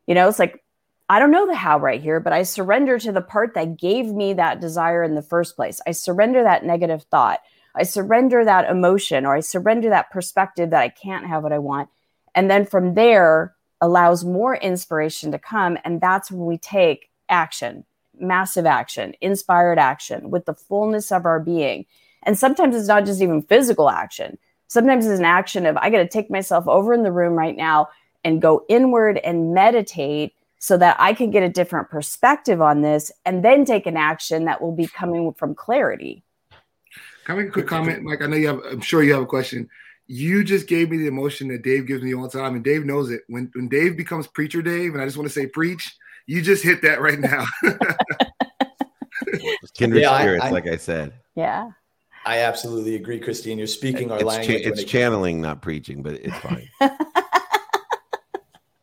[0.08, 0.64] You know, it's like,
[1.10, 4.08] I don't know the how right here, but I surrender to the part that gave
[4.08, 5.82] me that desire in the first place.
[5.86, 7.42] I surrender that negative thought.
[7.76, 11.60] I surrender that emotion or I surrender that perspective that I can't have what I
[11.60, 11.90] want.
[12.34, 15.78] And then from there allows more inspiration to come.
[15.84, 17.84] And that's when we take action,
[18.18, 21.86] massive action, inspired action with the fullness of our being.
[22.24, 24.38] And sometimes it's not just even physical action.
[24.68, 27.58] Sometimes it's an action of I got to take myself over in the room right
[27.58, 27.90] now
[28.24, 33.12] and go inward and meditate so that I can get a different perspective on this
[33.26, 36.24] and then take an action that will be coming from clarity.
[37.26, 38.22] Can I make a quick comment, Mike?
[38.22, 38.62] I know you have.
[38.64, 39.70] I'm sure you have a question.
[40.08, 42.86] You just gave me the emotion that Dave gives me all the time, and Dave
[42.86, 43.22] knows it.
[43.28, 45.96] When when Dave becomes preacher Dave, and I just want to say preach,
[46.28, 47.46] you just hit that right now.
[49.76, 51.14] Kindred yeah, spirits, I, I, like I said.
[51.36, 51.72] Yeah.
[52.26, 53.58] I absolutely agree, Christine.
[53.58, 54.64] You're speaking our it's language.
[54.64, 56.70] Cha- it's channeling, not preaching, but it's fine.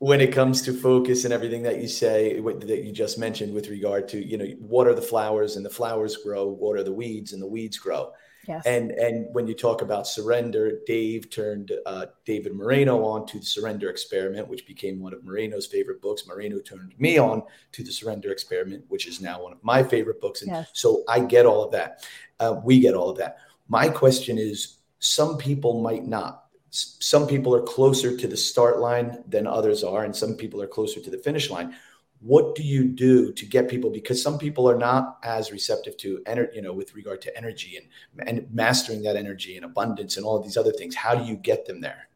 [0.01, 3.69] when it comes to focus and everything that you say that you just mentioned with
[3.69, 7.41] regard to you know water the flowers and the flowers grow water the weeds and
[7.41, 8.11] the weeds grow
[8.51, 8.67] yes.
[8.67, 13.45] and and when you talk about surrender dave turned uh, david moreno on to the
[13.45, 17.93] surrender experiment which became one of moreno's favorite books moreno turned me on to the
[17.93, 20.69] surrender experiment which is now one of my favorite books and yes.
[20.73, 22.07] so i get all of that
[22.41, 27.55] uh, we get all of that my question is some people might not some people
[27.55, 31.11] are closer to the start line than others are, and some people are closer to
[31.11, 31.75] the finish line.
[32.21, 33.91] What do you do to get people?
[33.91, 37.79] Because some people are not as receptive to energy, you know, with regard to energy
[37.79, 40.95] and and mastering that energy and abundance and all of these other things.
[40.95, 42.09] How do you get them there?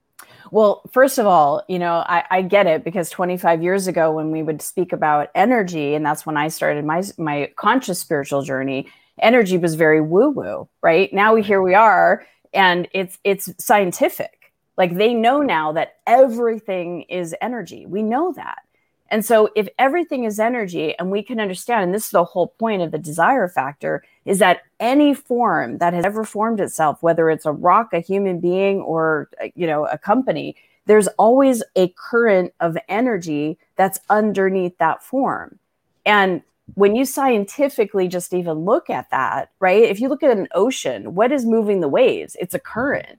[0.50, 4.30] Well, first of all, you know, I, I, get it because 25 years ago, when
[4.30, 8.88] we would speak about energy, and that's when I started my my conscious spiritual journey,
[9.18, 10.68] energy was very woo woo.
[10.82, 14.44] Right now, we here we are, and it's it's scientific
[14.76, 17.86] like they know now that everything is energy.
[17.86, 18.62] We know that.
[19.10, 22.48] And so if everything is energy and we can understand, and this is the whole
[22.48, 27.30] point of the desire factor, is that any form that has ever formed itself, whether
[27.30, 31.88] it's a rock, a human being, or uh, you know, a company, there's always a
[31.96, 35.58] current of energy that's underneath that form.
[36.06, 36.42] And
[36.74, 39.82] when you scientifically just even look at that, right?
[39.82, 42.36] If you look at an ocean, what is moving the waves?
[42.40, 43.18] It's a current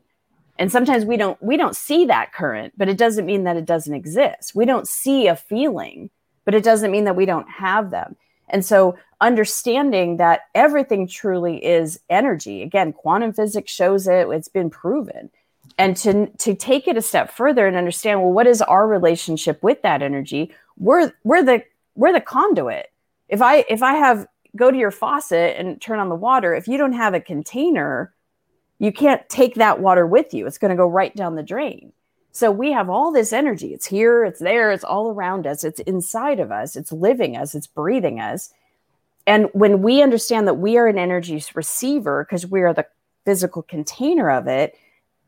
[0.57, 3.65] and sometimes we don't we don't see that current but it doesn't mean that it
[3.65, 4.55] doesn't exist.
[4.55, 6.09] We don't see a feeling
[6.45, 8.15] but it doesn't mean that we don't have them.
[8.49, 14.69] And so understanding that everything truly is energy again quantum physics shows it it's been
[14.69, 15.29] proven.
[15.77, 19.61] And to to take it a step further and understand well what is our relationship
[19.63, 20.53] with that energy?
[20.77, 21.63] We're we're the
[21.95, 22.91] we're the conduit.
[23.27, 26.67] If i if i have go to your faucet and turn on the water if
[26.67, 28.13] you don't have a container
[28.79, 30.45] you can't take that water with you.
[30.47, 31.93] It's going to go right down the drain.
[32.31, 33.73] So we have all this energy.
[33.73, 37.55] It's here, it's there, it's all around us, it's inside of us, it's living us,
[37.55, 38.51] it's breathing us.
[39.25, 42.87] And when we understand that we are an energy receiver because we are the
[43.23, 44.77] physical container of it,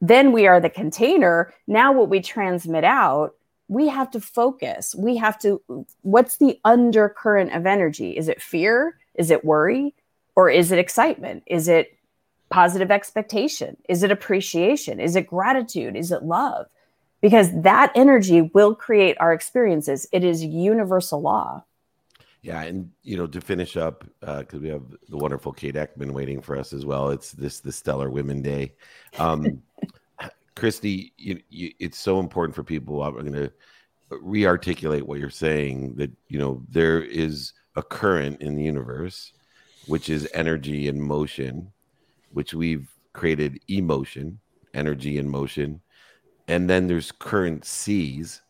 [0.01, 1.53] then we are the container.
[1.65, 3.36] Now, what we transmit out,
[3.69, 4.93] we have to focus.
[4.95, 8.17] We have to, what's the undercurrent of energy?
[8.17, 8.97] Is it fear?
[9.15, 9.95] Is it worry?
[10.36, 11.43] Or is it excitement?
[11.47, 11.96] Is it
[12.49, 13.77] positive expectation?
[13.89, 14.99] Is it appreciation?
[14.99, 15.95] Is it gratitude?
[15.95, 16.67] Is it love?
[17.21, 20.07] Because that energy will create our experiences.
[20.12, 21.63] It is universal law.
[22.41, 26.12] Yeah, and you know, to finish up, because uh, we have the wonderful Kate Eckman
[26.12, 27.10] waiting for us as well.
[27.10, 28.73] It's this the Stellar Women Day.
[29.17, 29.62] Um,
[30.55, 33.03] Christy, you, you, it's so important for people.
[33.03, 33.51] I'm going to
[34.10, 39.33] re-articulate what you're saying that you know there is a current in the universe,
[39.88, 41.71] which is energy and motion,
[42.32, 44.40] which we've created emotion,
[44.74, 45.82] energy and motion,
[46.48, 48.42] and then there's currencies,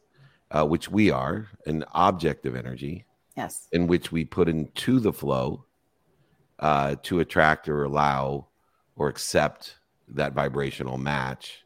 [0.52, 5.14] uh, which we are an object of energy, yes, in which we put into the
[5.14, 5.66] flow
[6.60, 8.48] uh, to attract or allow
[8.96, 11.64] or accept that vibrational match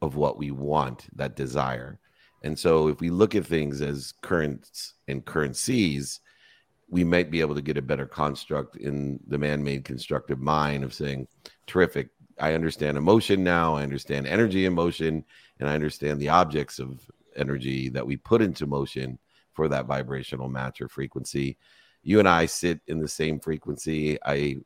[0.00, 1.98] of what we want, that desire.
[2.42, 6.20] And so if we look at things as currents and currencies,
[6.88, 10.92] we might be able to get a better construct in the man-made constructive mind of
[10.92, 11.28] saying,
[11.66, 12.08] terrific.
[12.38, 13.76] I understand emotion now.
[13.76, 15.24] I understand energy and motion,
[15.60, 17.00] and I understand the objects of
[17.36, 19.18] energy that we put into motion
[19.52, 21.56] for that vibrational match or frequency.
[22.02, 24.18] You and I sit in the same frequency.
[24.24, 24.56] I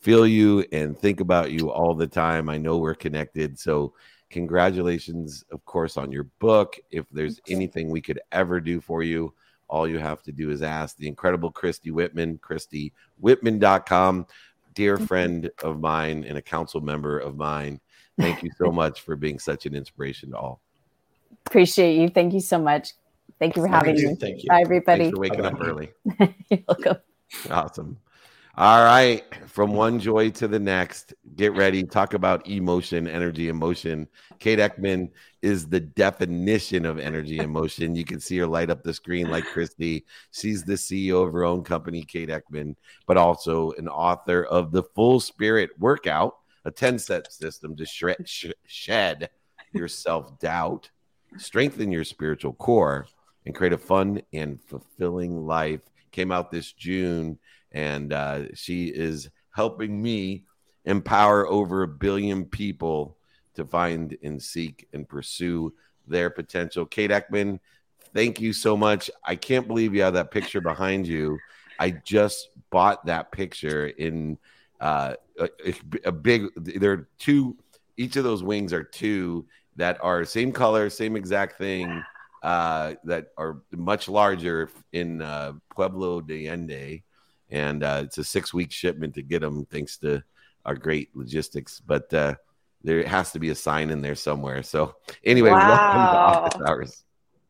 [0.00, 2.48] feel you and think about you all the time.
[2.48, 3.58] I know we're connected.
[3.58, 3.94] So
[4.30, 6.78] congratulations, of course, on your book.
[6.90, 9.32] If there's anything we could ever do for you,
[9.68, 14.26] all you have to do is ask the incredible Christy Whitman, ChristyWhitman.com,
[14.74, 15.06] dear mm-hmm.
[15.06, 17.80] friend of mine and a council member of mine.
[18.18, 20.60] Thank you so much for being such an inspiration to all.
[21.46, 22.08] Appreciate you.
[22.08, 22.92] Thank you so much.
[23.38, 24.08] Thank you for having you.
[24.08, 24.14] me.
[24.14, 24.48] Thank you.
[24.48, 25.04] Bye, everybody.
[25.04, 25.66] Thanks for waking up Bye-bye.
[25.66, 25.90] early.
[26.50, 26.96] You're welcome.
[27.50, 27.98] Awesome.
[28.54, 29.24] All right.
[29.46, 31.84] From one joy to the next, get ready.
[31.84, 34.06] Talk about emotion, energy, emotion.
[34.40, 35.08] Kate Eckman
[35.40, 37.96] is the definition of energy and motion.
[37.96, 40.04] You can see her light up the screen like Christy.
[40.32, 44.82] She's the CEO of her own company, Kate Eckman, but also an author of the
[44.82, 46.36] Full Spirit Workout,
[46.66, 49.30] a 10 step system to shred, sh- shed
[49.72, 50.90] your self doubt,
[51.38, 53.06] strengthen your spiritual core,
[53.46, 55.80] and create a fun and fulfilling life.
[56.10, 57.38] Came out this June
[57.72, 60.44] and uh, she is helping me
[60.84, 63.16] empower over a billion people
[63.54, 65.72] to find and seek and pursue
[66.06, 66.86] their potential.
[66.86, 67.60] Kate Eckman,
[68.14, 69.10] thank you so much.
[69.24, 71.38] I can't believe you have that picture behind you.
[71.78, 74.38] I just bought that picture in
[74.80, 75.48] uh, a,
[76.04, 76.48] a big.
[76.56, 77.56] There are two.
[77.96, 82.02] Each of those wings are two that are same color, same exact thing.
[82.42, 87.02] Uh, that are much larger in uh, Pueblo de Ende
[87.52, 90.22] and uh, it's a six week shipment to get them thanks to
[90.64, 92.34] our great logistics but uh,
[92.82, 95.68] there has to be a sign in there somewhere so anyway Wow.
[95.68, 97.04] welcome to office hours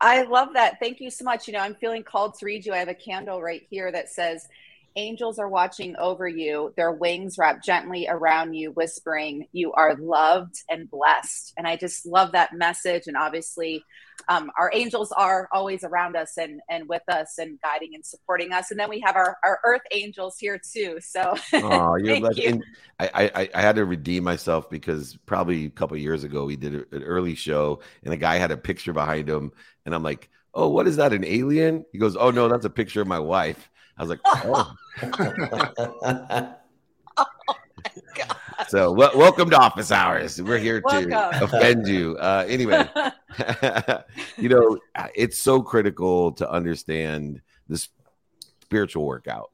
[0.04, 0.80] I love that.
[0.80, 1.46] Thank you so much.
[1.46, 2.72] You know, I'm feeling called to read you.
[2.72, 4.48] I have a candle right here that says,
[4.96, 10.62] Angels are watching over you, their wings wrapped gently around you, whispering, You are loved
[10.68, 11.54] and blessed.
[11.56, 13.04] And I just love that message.
[13.06, 13.84] And obviously,
[14.28, 18.52] um, our angels are always around us and, and with us and guiding and supporting
[18.52, 18.70] us.
[18.70, 20.98] And then we have our, our earth angels here too.
[21.00, 22.62] So, oh you're Thank you.
[22.98, 26.56] I, I i had to redeem myself because probably a couple of years ago we
[26.56, 29.52] did an early show and a guy had a picture behind him
[29.84, 32.70] and i'm like oh what is that an alien he goes oh no that's a
[32.70, 34.74] picture of my wife i was like oh
[38.68, 42.88] so wel- welcome to office hours we're here to offend you uh anyway
[44.36, 44.78] you know,
[45.14, 47.88] it's so critical to understand this
[48.62, 49.50] spiritual workout.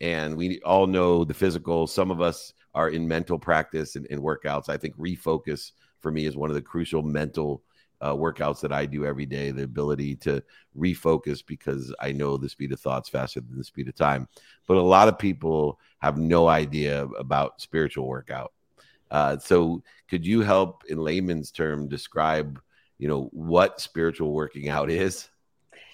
[0.00, 1.86] And we all know the physical.
[1.86, 4.68] Some of us are in mental practice and, and workouts.
[4.68, 7.62] I think refocus for me is one of the crucial mental
[8.00, 9.50] uh, workouts that I do every day.
[9.50, 10.42] The ability to
[10.76, 14.28] refocus because I know the speed of thoughts faster than the speed of time.
[14.66, 18.52] But a lot of people have no idea about spiritual workout.
[19.10, 22.60] Uh, so, could you help, in layman's term, describe
[22.98, 25.28] you know what spiritual working out is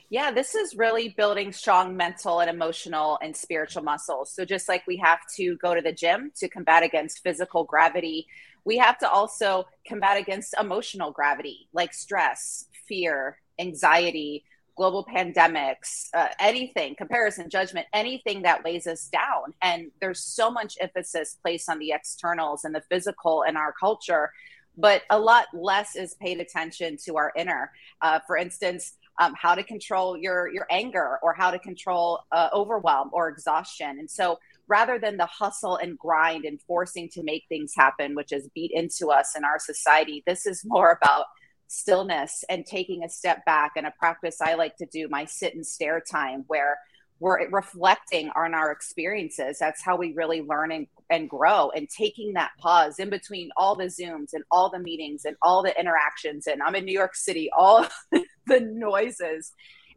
[0.08, 4.32] Yeah, this is really building strong mental and emotional and spiritual muscles.
[4.32, 8.26] So, just like we have to go to the gym to combat against physical gravity,
[8.64, 14.44] we have to also combat against emotional gravity like stress, fear, anxiety,
[14.76, 19.52] global pandemics, uh, anything, comparison, judgment, anything that weighs us down.
[19.60, 24.32] And there's so much emphasis placed on the externals and the physical in our culture,
[24.76, 27.70] but a lot less is paid attention to our inner.
[28.00, 32.48] Uh, for instance, um, how to control your your anger or how to control uh,
[32.54, 33.98] overwhelm or exhaustion.
[33.98, 38.32] And so, rather than the hustle and grind and forcing to make things happen, which
[38.32, 41.26] is beat into us in our society, this is more about
[41.68, 43.72] stillness and taking a step back.
[43.76, 46.78] And a practice I like to do, my sit and stare time, where
[47.22, 49.56] we're reflecting on our experiences.
[49.60, 51.70] That's how we really learn and, and grow.
[51.70, 55.62] And taking that pause in between all the Zooms and all the meetings and all
[55.62, 56.48] the interactions.
[56.48, 57.86] And I'm in New York City, all
[58.46, 59.52] the noises,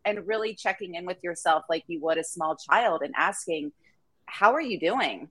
[0.05, 3.71] and really checking in with yourself like you would a small child and asking,
[4.27, 5.29] How are you doing?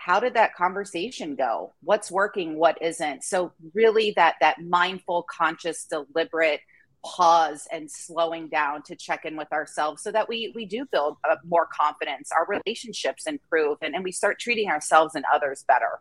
[0.00, 1.74] how did that conversation go?
[1.82, 2.56] What's working?
[2.56, 3.22] What isn't?
[3.22, 6.60] So really that that mindful conscious deliberate
[7.04, 11.16] pause and slowing down to check in with ourselves so that we we do build
[11.30, 16.00] uh, more confidence our relationships improve and, and we start treating ourselves and others better.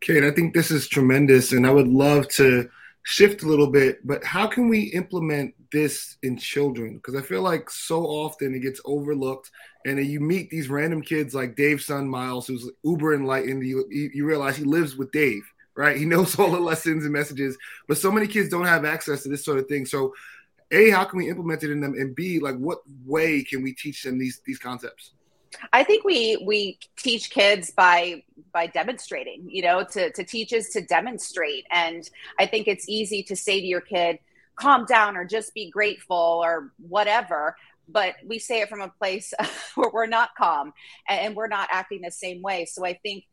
[0.00, 2.68] Kate i think this is tremendous and i would love to
[3.02, 6.96] shift a little bit but how can we implement this in children?
[6.96, 9.50] Because i feel like so often it gets overlooked
[9.86, 13.86] and then you meet these random kids like dave's son miles who's uber enlightened you,
[13.90, 15.42] you realize he lives with dave
[15.76, 15.96] right?
[15.96, 17.56] He knows all the lessons and messages,
[17.86, 19.86] but so many kids don't have access to this sort of thing.
[19.86, 20.14] So,
[20.72, 23.72] a, how can we implement it in them, and b, like what way can we
[23.72, 25.12] teach them these these concepts?
[25.72, 29.48] I think we we teach kids by by demonstrating.
[29.48, 32.08] You know, to to teach is to demonstrate, and
[32.40, 34.18] I think it's easy to say to your kid,
[34.56, 37.54] "Calm down," or just be grateful, or whatever
[37.88, 39.32] but we say it from a place
[39.74, 40.72] where we're not calm
[41.08, 42.64] and we're not acting the same way.
[42.64, 43.24] So I think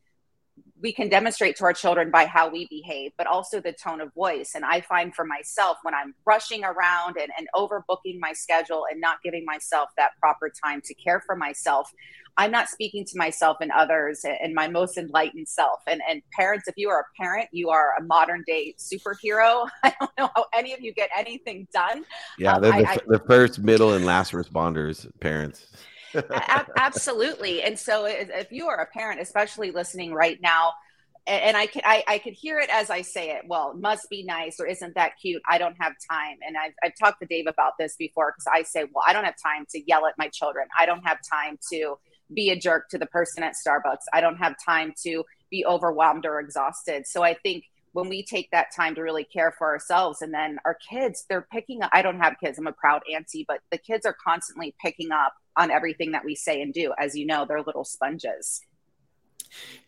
[0.80, 4.12] we can demonstrate to our children by how we behave, but also the tone of
[4.12, 4.52] voice.
[4.54, 9.00] And I find for myself when I'm rushing around and, and overbooking my schedule and
[9.00, 11.90] not giving myself that proper time to care for myself,
[12.36, 15.80] I'm not speaking to myself and others and my most enlightened self.
[15.86, 19.68] And, and parents, if you are a parent, you are a modern day superhero.
[19.84, 22.04] I don't know how any of you get anything done.
[22.38, 25.66] Yeah, they're um, the, I, the first, middle, and last responders, parents
[26.76, 27.62] absolutely.
[27.62, 30.72] And so if you are a parent, especially listening right now,
[31.26, 33.44] and I can I, I could hear it as I say it.
[33.46, 35.40] Well, it must be nice or isn't that cute?
[35.48, 36.36] I don't have time.
[36.46, 39.24] And I've, I've talked to Dave about this before because I say, well, I don't
[39.24, 40.66] have time to yell at my children.
[40.78, 41.96] I don't have time to
[42.34, 44.04] be a jerk to the person at Starbucks.
[44.12, 47.06] I don't have time to be overwhelmed or exhausted.
[47.06, 50.58] So I think when we take that time to really care for ourselves and then
[50.64, 51.90] our kids, they're picking up.
[51.92, 52.58] I don't have kids.
[52.58, 56.34] I'm a proud auntie, but the kids are constantly picking up on everything that we
[56.34, 56.92] say and do.
[56.98, 58.60] As you know, they're little sponges.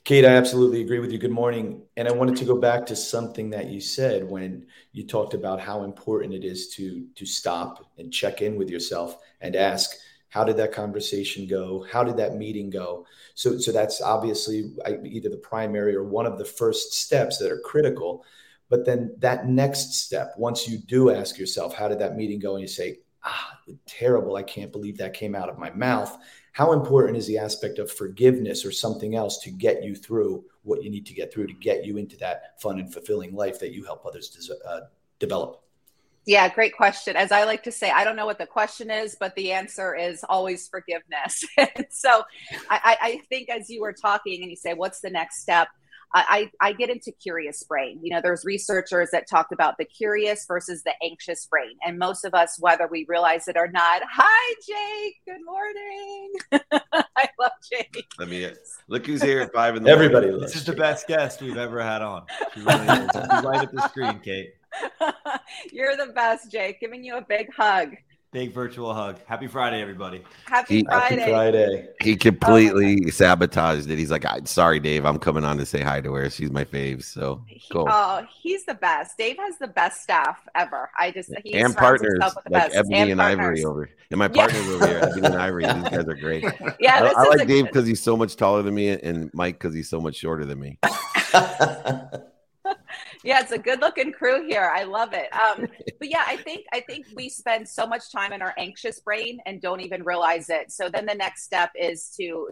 [0.05, 1.19] Kate, I absolutely agree with you.
[1.19, 1.83] Good morning.
[1.97, 5.61] And I wanted to go back to something that you said when you talked about
[5.61, 9.97] how important it is to to stop and check in with yourself and ask,
[10.37, 11.87] how did that conversation go?
[11.91, 13.07] How did that meeting go?
[13.35, 17.61] So, so that's obviously either the primary or one of the first steps that are
[17.61, 18.23] critical.
[18.69, 22.53] But then that next step, once you do ask yourself, how did that meeting go?
[22.53, 24.37] And you say, ah, terrible.
[24.37, 26.15] I can't believe that came out of my mouth.
[26.53, 30.83] How important is the aspect of forgiveness or something else to get you through what
[30.83, 33.73] you need to get through to get you into that fun and fulfilling life that
[33.73, 34.81] you help others des- uh,
[35.19, 35.63] develop?
[36.27, 37.15] Yeah, great question.
[37.15, 39.95] As I like to say, I don't know what the question is, but the answer
[39.95, 41.45] is always forgiveness.
[41.91, 42.25] so
[42.69, 45.69] I, I think as you were talking and you say, what's the next step?
[46.15, 47.99] I, I get into curious brain.
[48.03, 51.77] You know, there's researchers that talked about the curious versus the anxious brain.
[51.85, 55.17] And most of us, whether we realize it or not, hi, Jake.
[55.27, 56.33] Good morning.
[57.17, 58.07] I love Jake.
[58.19, 58.49] Let me
[58.89, 60.43] look who's here at five in the Everybody morning.
[60.43, 62.25] This is the best guest we've ever had on.
[62.55, 63.11] She really is.
[63.45, 64.55] right at the screen, Kate.
[65.73, 66.81] You're the best, Jake.
[66.81, 67.97] Giving you a big hug.
[68.37, 69.19] Big virtual hug.
[69.25, 70.23] Happy Friday, everybody.
[70.45, 71.21] Happy he, Friday.
[71.21, 71.89] Happy Friday.
[72.03, 73.99] He um, completely oh sabotaged it.
[73.99, 75.07] He's like, sorry, Dave.
[75.07, 76.29] I'm coming on to say hi to her.
[76.29, 77.03] She's my fave.
[77.03, 77.87] So cool.
[77.89, 79.17] Oh, he's the best.
[79.17, 80.91] Dave has the best staff ever.
[80.99, 82.19] I just, he and partners
[82.51, 83.89] like Ebony and, and Ivory over.
[84.11, 84.73] And my partners yeah.
[84.73, 85.65] over here, Ebony and Ivory.
[85.65, 86.45] These guys are great.
[86.79, 87.11] Yeah.
[87.17, 89.89] I, I like Dave because he's so much taller than me and Mike because he's
[89.89, 90.79] so much shorter than me.
[93.27, 94.71] yeah, it's a good looking crew here.
[94.73, 95.29] I love it.
[95.35, 95.67] Um,
[95.99, 99.41] but yeah, I think I think we spend so much time in our anxious brain
[99.47, 100.71] and don't even realize it.
[100.71, 102.51] So then the next step is to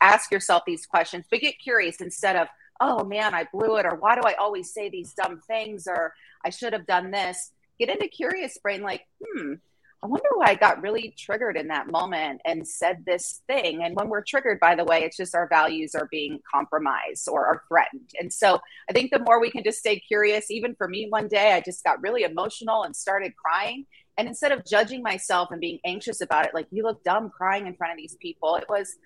[0.00, 2.48] ask yourself these questions, but get curious instead of,
[2.80, 6.12] oh man, I blew it, or why do I always say these dumb things, or
[6.44, 7.52] I should have done this.
[7.78, 9.54] Get into curious brain, like, hmm,
[10.02, 13.82] I wonder why I got really triggered in that moment and said this thing.
[13.82, 17.46] And when we're triggered, by the way, it's just our values are being compromised or
[17.46, 18.10] are threatened.
[18.20, 21.28] And so I think the more we can just stay curious, even for me, one
[21.28, 23.86] day I just got really emotional and started crying.
[24.18, 27.66] And instead of judging myself and being anxious about it, like you look dumb crying
[27.66, 28.96] in front of these people, it was,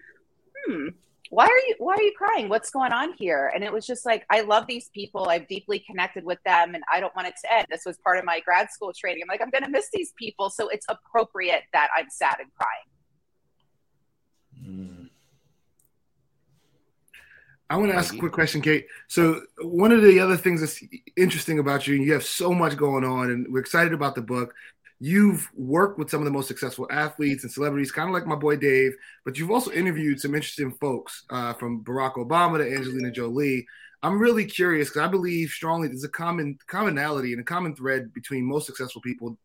[0.67, 0.89] hmm,
[1.31, 2.49] why are you why are you crying?
[2.49, 3.53] What's going on here?
[3.55, 5.29] And it was just like i love these people.
[5.29, 7.67] I've deeply connected with them and i don't want it to end.
[7.71, 9.23] This was part of my grad school training.
[9.23, 10.51] I'm like i'm going to miss these people.
[10.51, 12.89] So it's appropriate that i'm sad and crying.
[14.67, 15.09] Mm.
[17.71, 18.89] I want to ask a quick question, Kate.
[19.07, 20.83] So, one of the other things that's
[21.17, 24.23] interesting about you, and you have so much going on, and we're excited about the
[24.23, 24.53] book
[25.01, 28.37] you've worked with some of the most successful athletes and celebrities, kind of like my
[28.37, 28.95] boy Dave,
[29.25, 33.67] but you've also interviewed some interesting folks uh, from Barack Obama to Angelina Jolie.
[34.03, 38.13] I'm really curious because I believe strongly there's a common commonality and a common thread
[38.13, 39.39] between most successful people,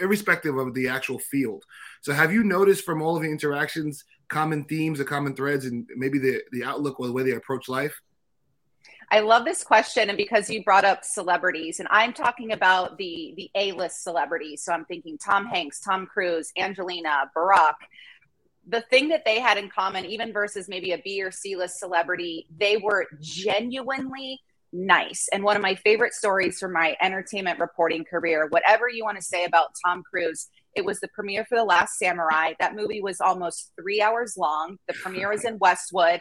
[0.00, 1.64] irrespective of the actual field.
[2.00, 5.88] So, have you noticed from all of the interactions common themes or common threads and
[5.96, 8.00] maybe the the outlook or the way they approach life?
[9.12, 13.34] I love this question, and because you brought up celebrities, and I'm talking about the
[13.36, 14.62] the A-list celebrities.
[14.62, 17.74] So I'm thinking Tom Hanks, Tom Cruise, Angelina, Barack.
[18.68, 21.80] The thing that they had in common, even versus maybe a B or C list
[21.80, 24.40] celebrity, they were genuinely
[24.72, 25.28] nice.
[25.32, 29.24] And one of my favorite stories from my entertainment reporting career, whatever you want to
[29.24, 32.52] say about Tom Cruise, it was the premiere for The Last Samurai.
[32.60, 34.78] That movie was almost three hours long.
[34.86, 36.20] The premiere was in Westwood.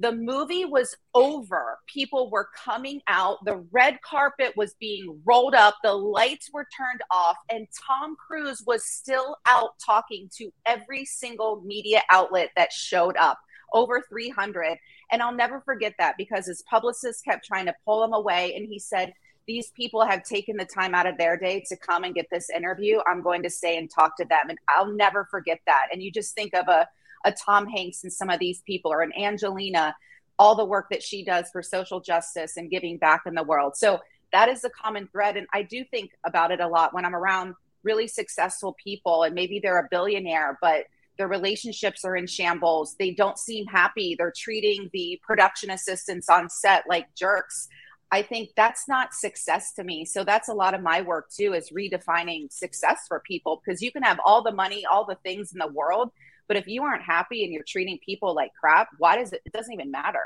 [0.00, 1.78] The movie was over.
[1.86, 3.44] People were coming out.
[3.44, 5.76] The red carpet was being rolled up.
[5.84, 7.36] The lights were turned off.
[7.52, 13.38] And Tom Cruise was still out talking to every single media outlet that showed up
[13.74, 14.78] over 300.
[15.12, 18.54] And I'll never forget that because his publicist kept trying to pull him away.
[18.56, 19.12] And he said,
[19.46, 22.48] These people have taken the time out of their day to come and get this
[22.48, 23.00] interview.
[23.06, 24.48] I'm going to stay and talk to them.
[24.48, 25.88] And I'll never forget that.
[25.92, 26.88] And you just think of a,
[27.24, 29.94] a Tom Hanks and some of these people, or an Angelina,
[30.38, 33.76] all the work that she does for social justice and giving back in the world.
[33.76, 34.00] So
[34.32, 35.36] that is a common thread.
[35.36, 39.34] And I do think about it a lot when I'm around really successful people and
[39.34, 40.84] maybe they're a billionaire, but
[41.18, 42.96] their relationships are in shambles.
[42.98, 44.14] They don't seem happy.
[44.16, 47.68] They're treating the production assistants on set like jerks.
[48.12, 50.04] I think that's not success to me.
[50.04, 53.92] So that's a lot of my work too is redefining success for people because you
[53.92, 56.10] can have all the money, all the things in the world,
[56.48, 59.52] but if you aren't happy and you're treating people like crap, why does it it
[59.52, 60.24] doesn't even matter.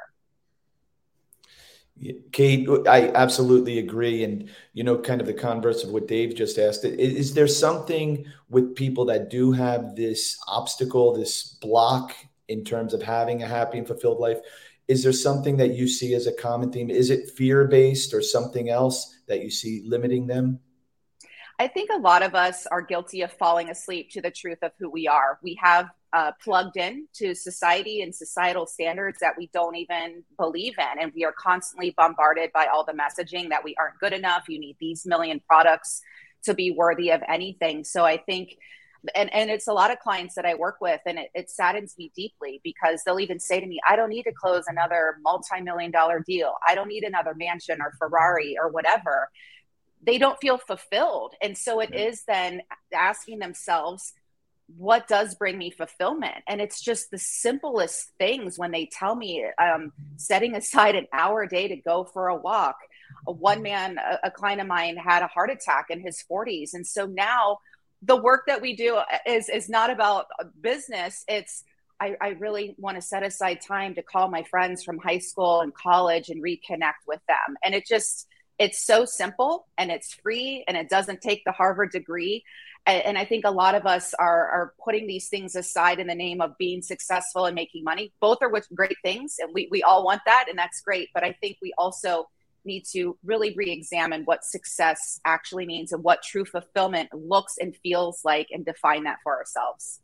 [2.33, 4.25] Kate, I absolutely agree.
[4.25, 8.25] And, you know, kind of the converse of what Dave just asked is there something
[8.49, 12.15] with people that do have this obstacle, this block
[12.49, 14.41] in terms of having a happy and fulfilled life?
[14.87, 16.91] Is there something that you see as a common theme?
[16.91, 20.61] Is it fear based or something else that you see limiting them?
[21.59, 24.73] I think a lot of us are guilty of falling asleep to the truth of
[24.79, 25.39] who we are.
[25.43, 30.75] We have uh, plugged in to society and societal standards that we don't even believe
[30.79, 31.01] in.
[31.01, 34.49] And we are constantly bombarded by all the messaging that we aren't good enough.
[34.49, 36.03] You need these million products
[36.45, 37.85] to be worthy of anything.
[37.85, 38.59] So I think,
[39.15, 41.95] and, and it's a lot of clients that I work with, and it, it saddens
[41.99, 45.61] me deeply because they'll even say to me, I don't need to close another multi
[45.61, 46.55] million dollar deal.
[46.67, 49.29] I don't need another mansion or Ferrari or whatever.
[50.03, 51.35] They don't feel fulfilled.
[51.43, 54.13] And so it is then asking themselves,
[54.77, 59.45] what does bring me fulfillment and it's just the simplest things when they tell me
[59.59, 62.77] um, setting aside an hour a day to go for a walk
[63.29, 66.71] a one man a, a client of mine had a heart attack in his 40s
[66.73, 67.59] and so now
[68.05, 71.65] the work that we do uh, is is not about uh, business it's
[72.01, 75.61] I, I really want to set aside time to call my friends from high school
[75.61, 78.27] and college and reconnect with them and it just
[78.59, 82.45] it's so simple and it's free and it doesn't take the harvard degree
[82.87, 86.15] and I think a lot of us are are putting these things aside in the
[86.15, 88.13] name of being successful and making money.
[88.21, 91.09] Both are great things, and we we all want that, and that's great.
[91.15, 92.29] But I think we also
[92.65, 98.21] need to really re-examine what success actually means and what true fulfillment looks and feels
[98.25, 100.01] like, and define that for ourselves.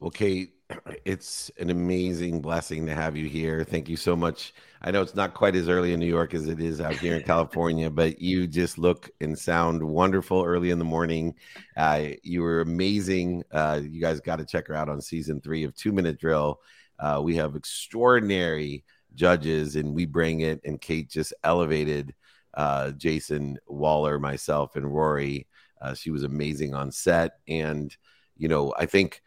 [0.00, 0.52] Okay,
[1.04, 3.64] it's an amazing blessing to have you here.
[3.64, 4.54] Thank you so much.
[4.80, 7.16] I know it's not quite as early in New York as it is out here
[7.16, 11.34] in California, but you just look and sound wonderful early in the morning.
[11.76, 13.42] Uh, you were amazing.
[13.50, 16.60] Uh, you guys got to check her out on season three of Two Minute Drill.
[17.00, 18.84] Uh, we have extraordinary
[19.18, 20.60] judges, and we bring it.
[20.64, 22.14] And Kate just elevated
[22.54, 25.46] uh, Jason Waller, myself, and Rory.
[25.82, 27.94] Uh, she was amazing on set, and
[28.36, 29.20] you know, I think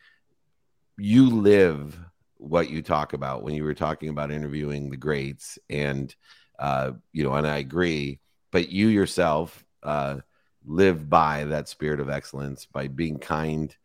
[0.98, 1.98] you live
[2.38, 6.16] what you talk about when you were talking about interviewing the greats and
[6.60, 8.20] uh, you know and i agree
[8.52, 10.18] but you yourself uh,
[10.66, 13.76] live by that spirit of excellence by being kind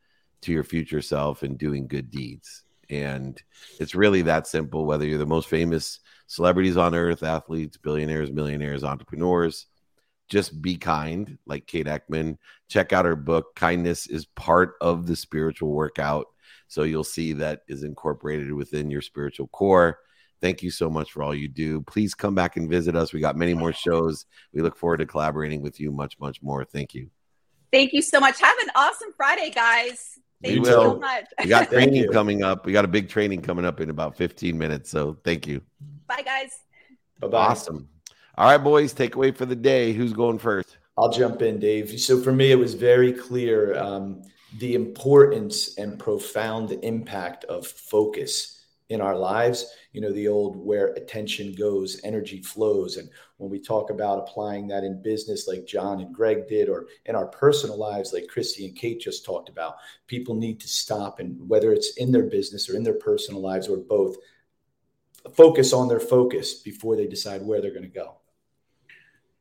[0.42, 3.42] to your future self and doing good deeds and
[3.80, 8.84] it's really that simple whether you're the most famous celebrities on earth athletes billionaires millionaires
[8.84, 9.66] entrepreneurs
[10.28, 12.36] just be kind like kate eckman
[12.68, 16.26] check out her book kindness is part of the spiritual workout
[16.68, 19.98] so you'll see that is incorporated within your spiritual core.
[20.40, 21.80] Thank you so much for all you do.
[21.82, 23.12] Please come back and visit us.
[23.12, 24.26] We got many more shows.
[24.52, 26.64] We look forward to collaborating with you much, much more.
[26.64, 27.10] Thank you.
[27.72, 28.40] Thank you so much.
[28.40, 30.18] Have an awesome Friday, guys.
[30.42, 31.24] Thank we you so much.
[31.42, 32.66] we got training coming up.
[32.66, 34.90] We got a big training coming up in about 15 minutes.
[34.90, 35.62] So thank you.
[36.06, 36.50] Bye, guys.
[37.20, 37.36] Bye-bye.
[37.38, 37.88] Awesome.
[38.36, 39.92] All right, boys, take away for the day.
[39.92, 40.76] Who's going first?
[40.98, 41.98] I'll jump in, Dave.
[42.00, 43.78] So for me, it was very clear.
[43.78, 44.22] Um,
[44.58, 48.55] the importance and profound impact of focus
[48.88, 49.66] in our lives.
[49.92, 52.96] You know, the old where attention goes, energy flows.
[52.96, 53.08] And
[53.38, 57.14] when we talk about applying that in business, like John and Greg did, or in
[57.14, 59.76] our personal lives, like Christy and Kate just talked about,
[60.06, 63.68] people need to stop and whether it's in their business or in their personal lives
[63.68, 64.16] or both,
[65.34, 68.16] focus on their focus before they decide where they're going to go.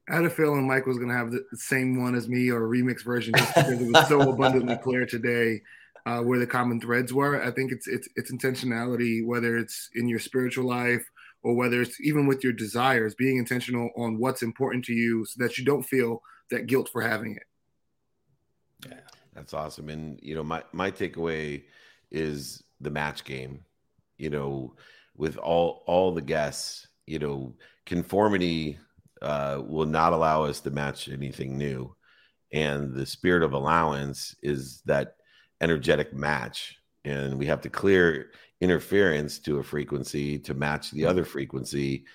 [0.10, 2.66] I had a feeling Mike was going to have the same one as me or
[2.66, 5.62] a remix version just because it was so abundantly clear today
[6.06, 7.42] uh, where the common threads were.
[7.42, 11.06] I think it's it's it's intentionality, whether it's in your spiritual life
[11.44, 15.44] or whether it's even with your desires, being intentional on what's important to you, so
[15.44, 17.44] that you don't feel that guilt for having it.
[18.88, 19.00] Yeah,
[19.34, 19.90] that's awesome.
[19.90, 21.64] And you know, my my takeaway
[22.12, 23.66] is the match game.
[24.18, 24.76] You know,
[25.16, 28.78] with all all the guests, you know, conformity
[29.22, 31.96] uh, will not allow us to match anything new.
[32.54, 35.16] And the spirit of allowance is that
[35.62, 38.32] energetic match and we have to clear
[38.62, 42.06] interference to a frequency to match the other frequency.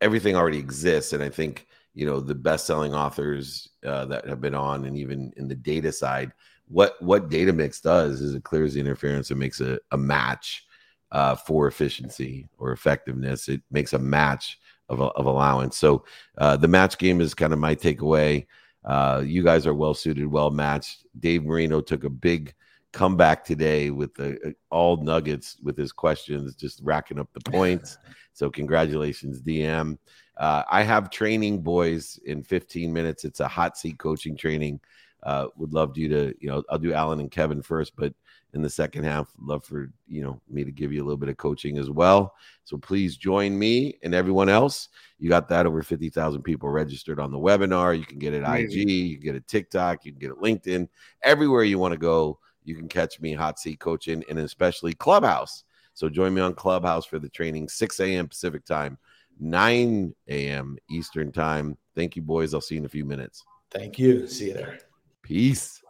[0.00, 4.40] Everything already exists and i think you know the best selling authors uh, that have
[4.40, 6.32] been on and even in the data side
[6.68, 10.66] what what Datanomix does is it clears the interference and makes a, a match
[11.12, 13.48] uh, for efficiency or effectiveness.
[13.48, 15.76] It makes a match of, of allowance.
[15.76, 16.04] So
[16.38, 18.46] uh, the match game is kind of my takeaway.
[18.84, 22.54] Uh, you guys are well suited well matched dave marino took a big
[22.96, 27.50] come back today with the uh, all nuggets with his questions, just racking up the
[27.50, 27.98] points.
[28.32, 29.96] So congratulations, DM.
[30.36, 33.24] Uh, I have training boys in 15 minutes.
[33.24, 34.78] It's a hot seat coaching training.
[35.22, 38.12] Uh, would love you to, you know, I'll do Alan and Kevin first, but
[38.52, 41.30] in the second half, love for you know me to give you a little bit
[41.30, 42.34] of coaching as well.
[42.64, 44.90] So please join me and everyone else.
[45.18, 47.98] You got that over 50,000 people registered on the webinar.
[47.98, 50.88] You can get it IG, you can get it TikTok, you can get it LinkedIn,
[51.22, 55.64] everywhere you want to go you can catch me hot seat coaching and especially Clubhouse.
[55.94, 58.28] So join me on Clubhouse for the training, 6 a.m.
[58.28, 58.98] Pacific time,
[59.40, 60.76] 9 a.m.
[60.90, 61.78] Eastern time.
[61.94, 62.52] Thank you, boys.
[62.52, 63.42] I'll see you in a few minutes.
[63.70, 64.26] Thank you.
[64.26, 64.78] See you there.
[65.22, 65.80] Peace.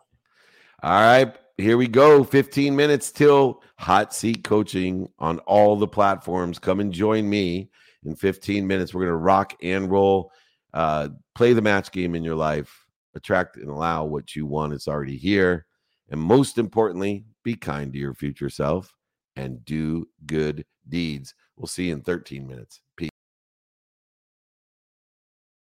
[0.82, 1.34] All right.
[1.56, 2.22] Here we go.
[2.22, 6.58] 15 minutes till hot seat coaching on all the platforms.
[6.58, 7.70] Come and join me
[8.04, 8.92] in 15 minutes.
[8.94, 10.30] We're going to rock and roll,
[10.74, 14.74] uh, play the match game in your life, attract and allow what you want.
[14.74, 15.65] It's already here.
[16.10, 18.94] And most importantly, be kind to your future self
[19.34, 21.34] and do good deeds.
[21.56, 22.80] We'll see you in 13 minutes.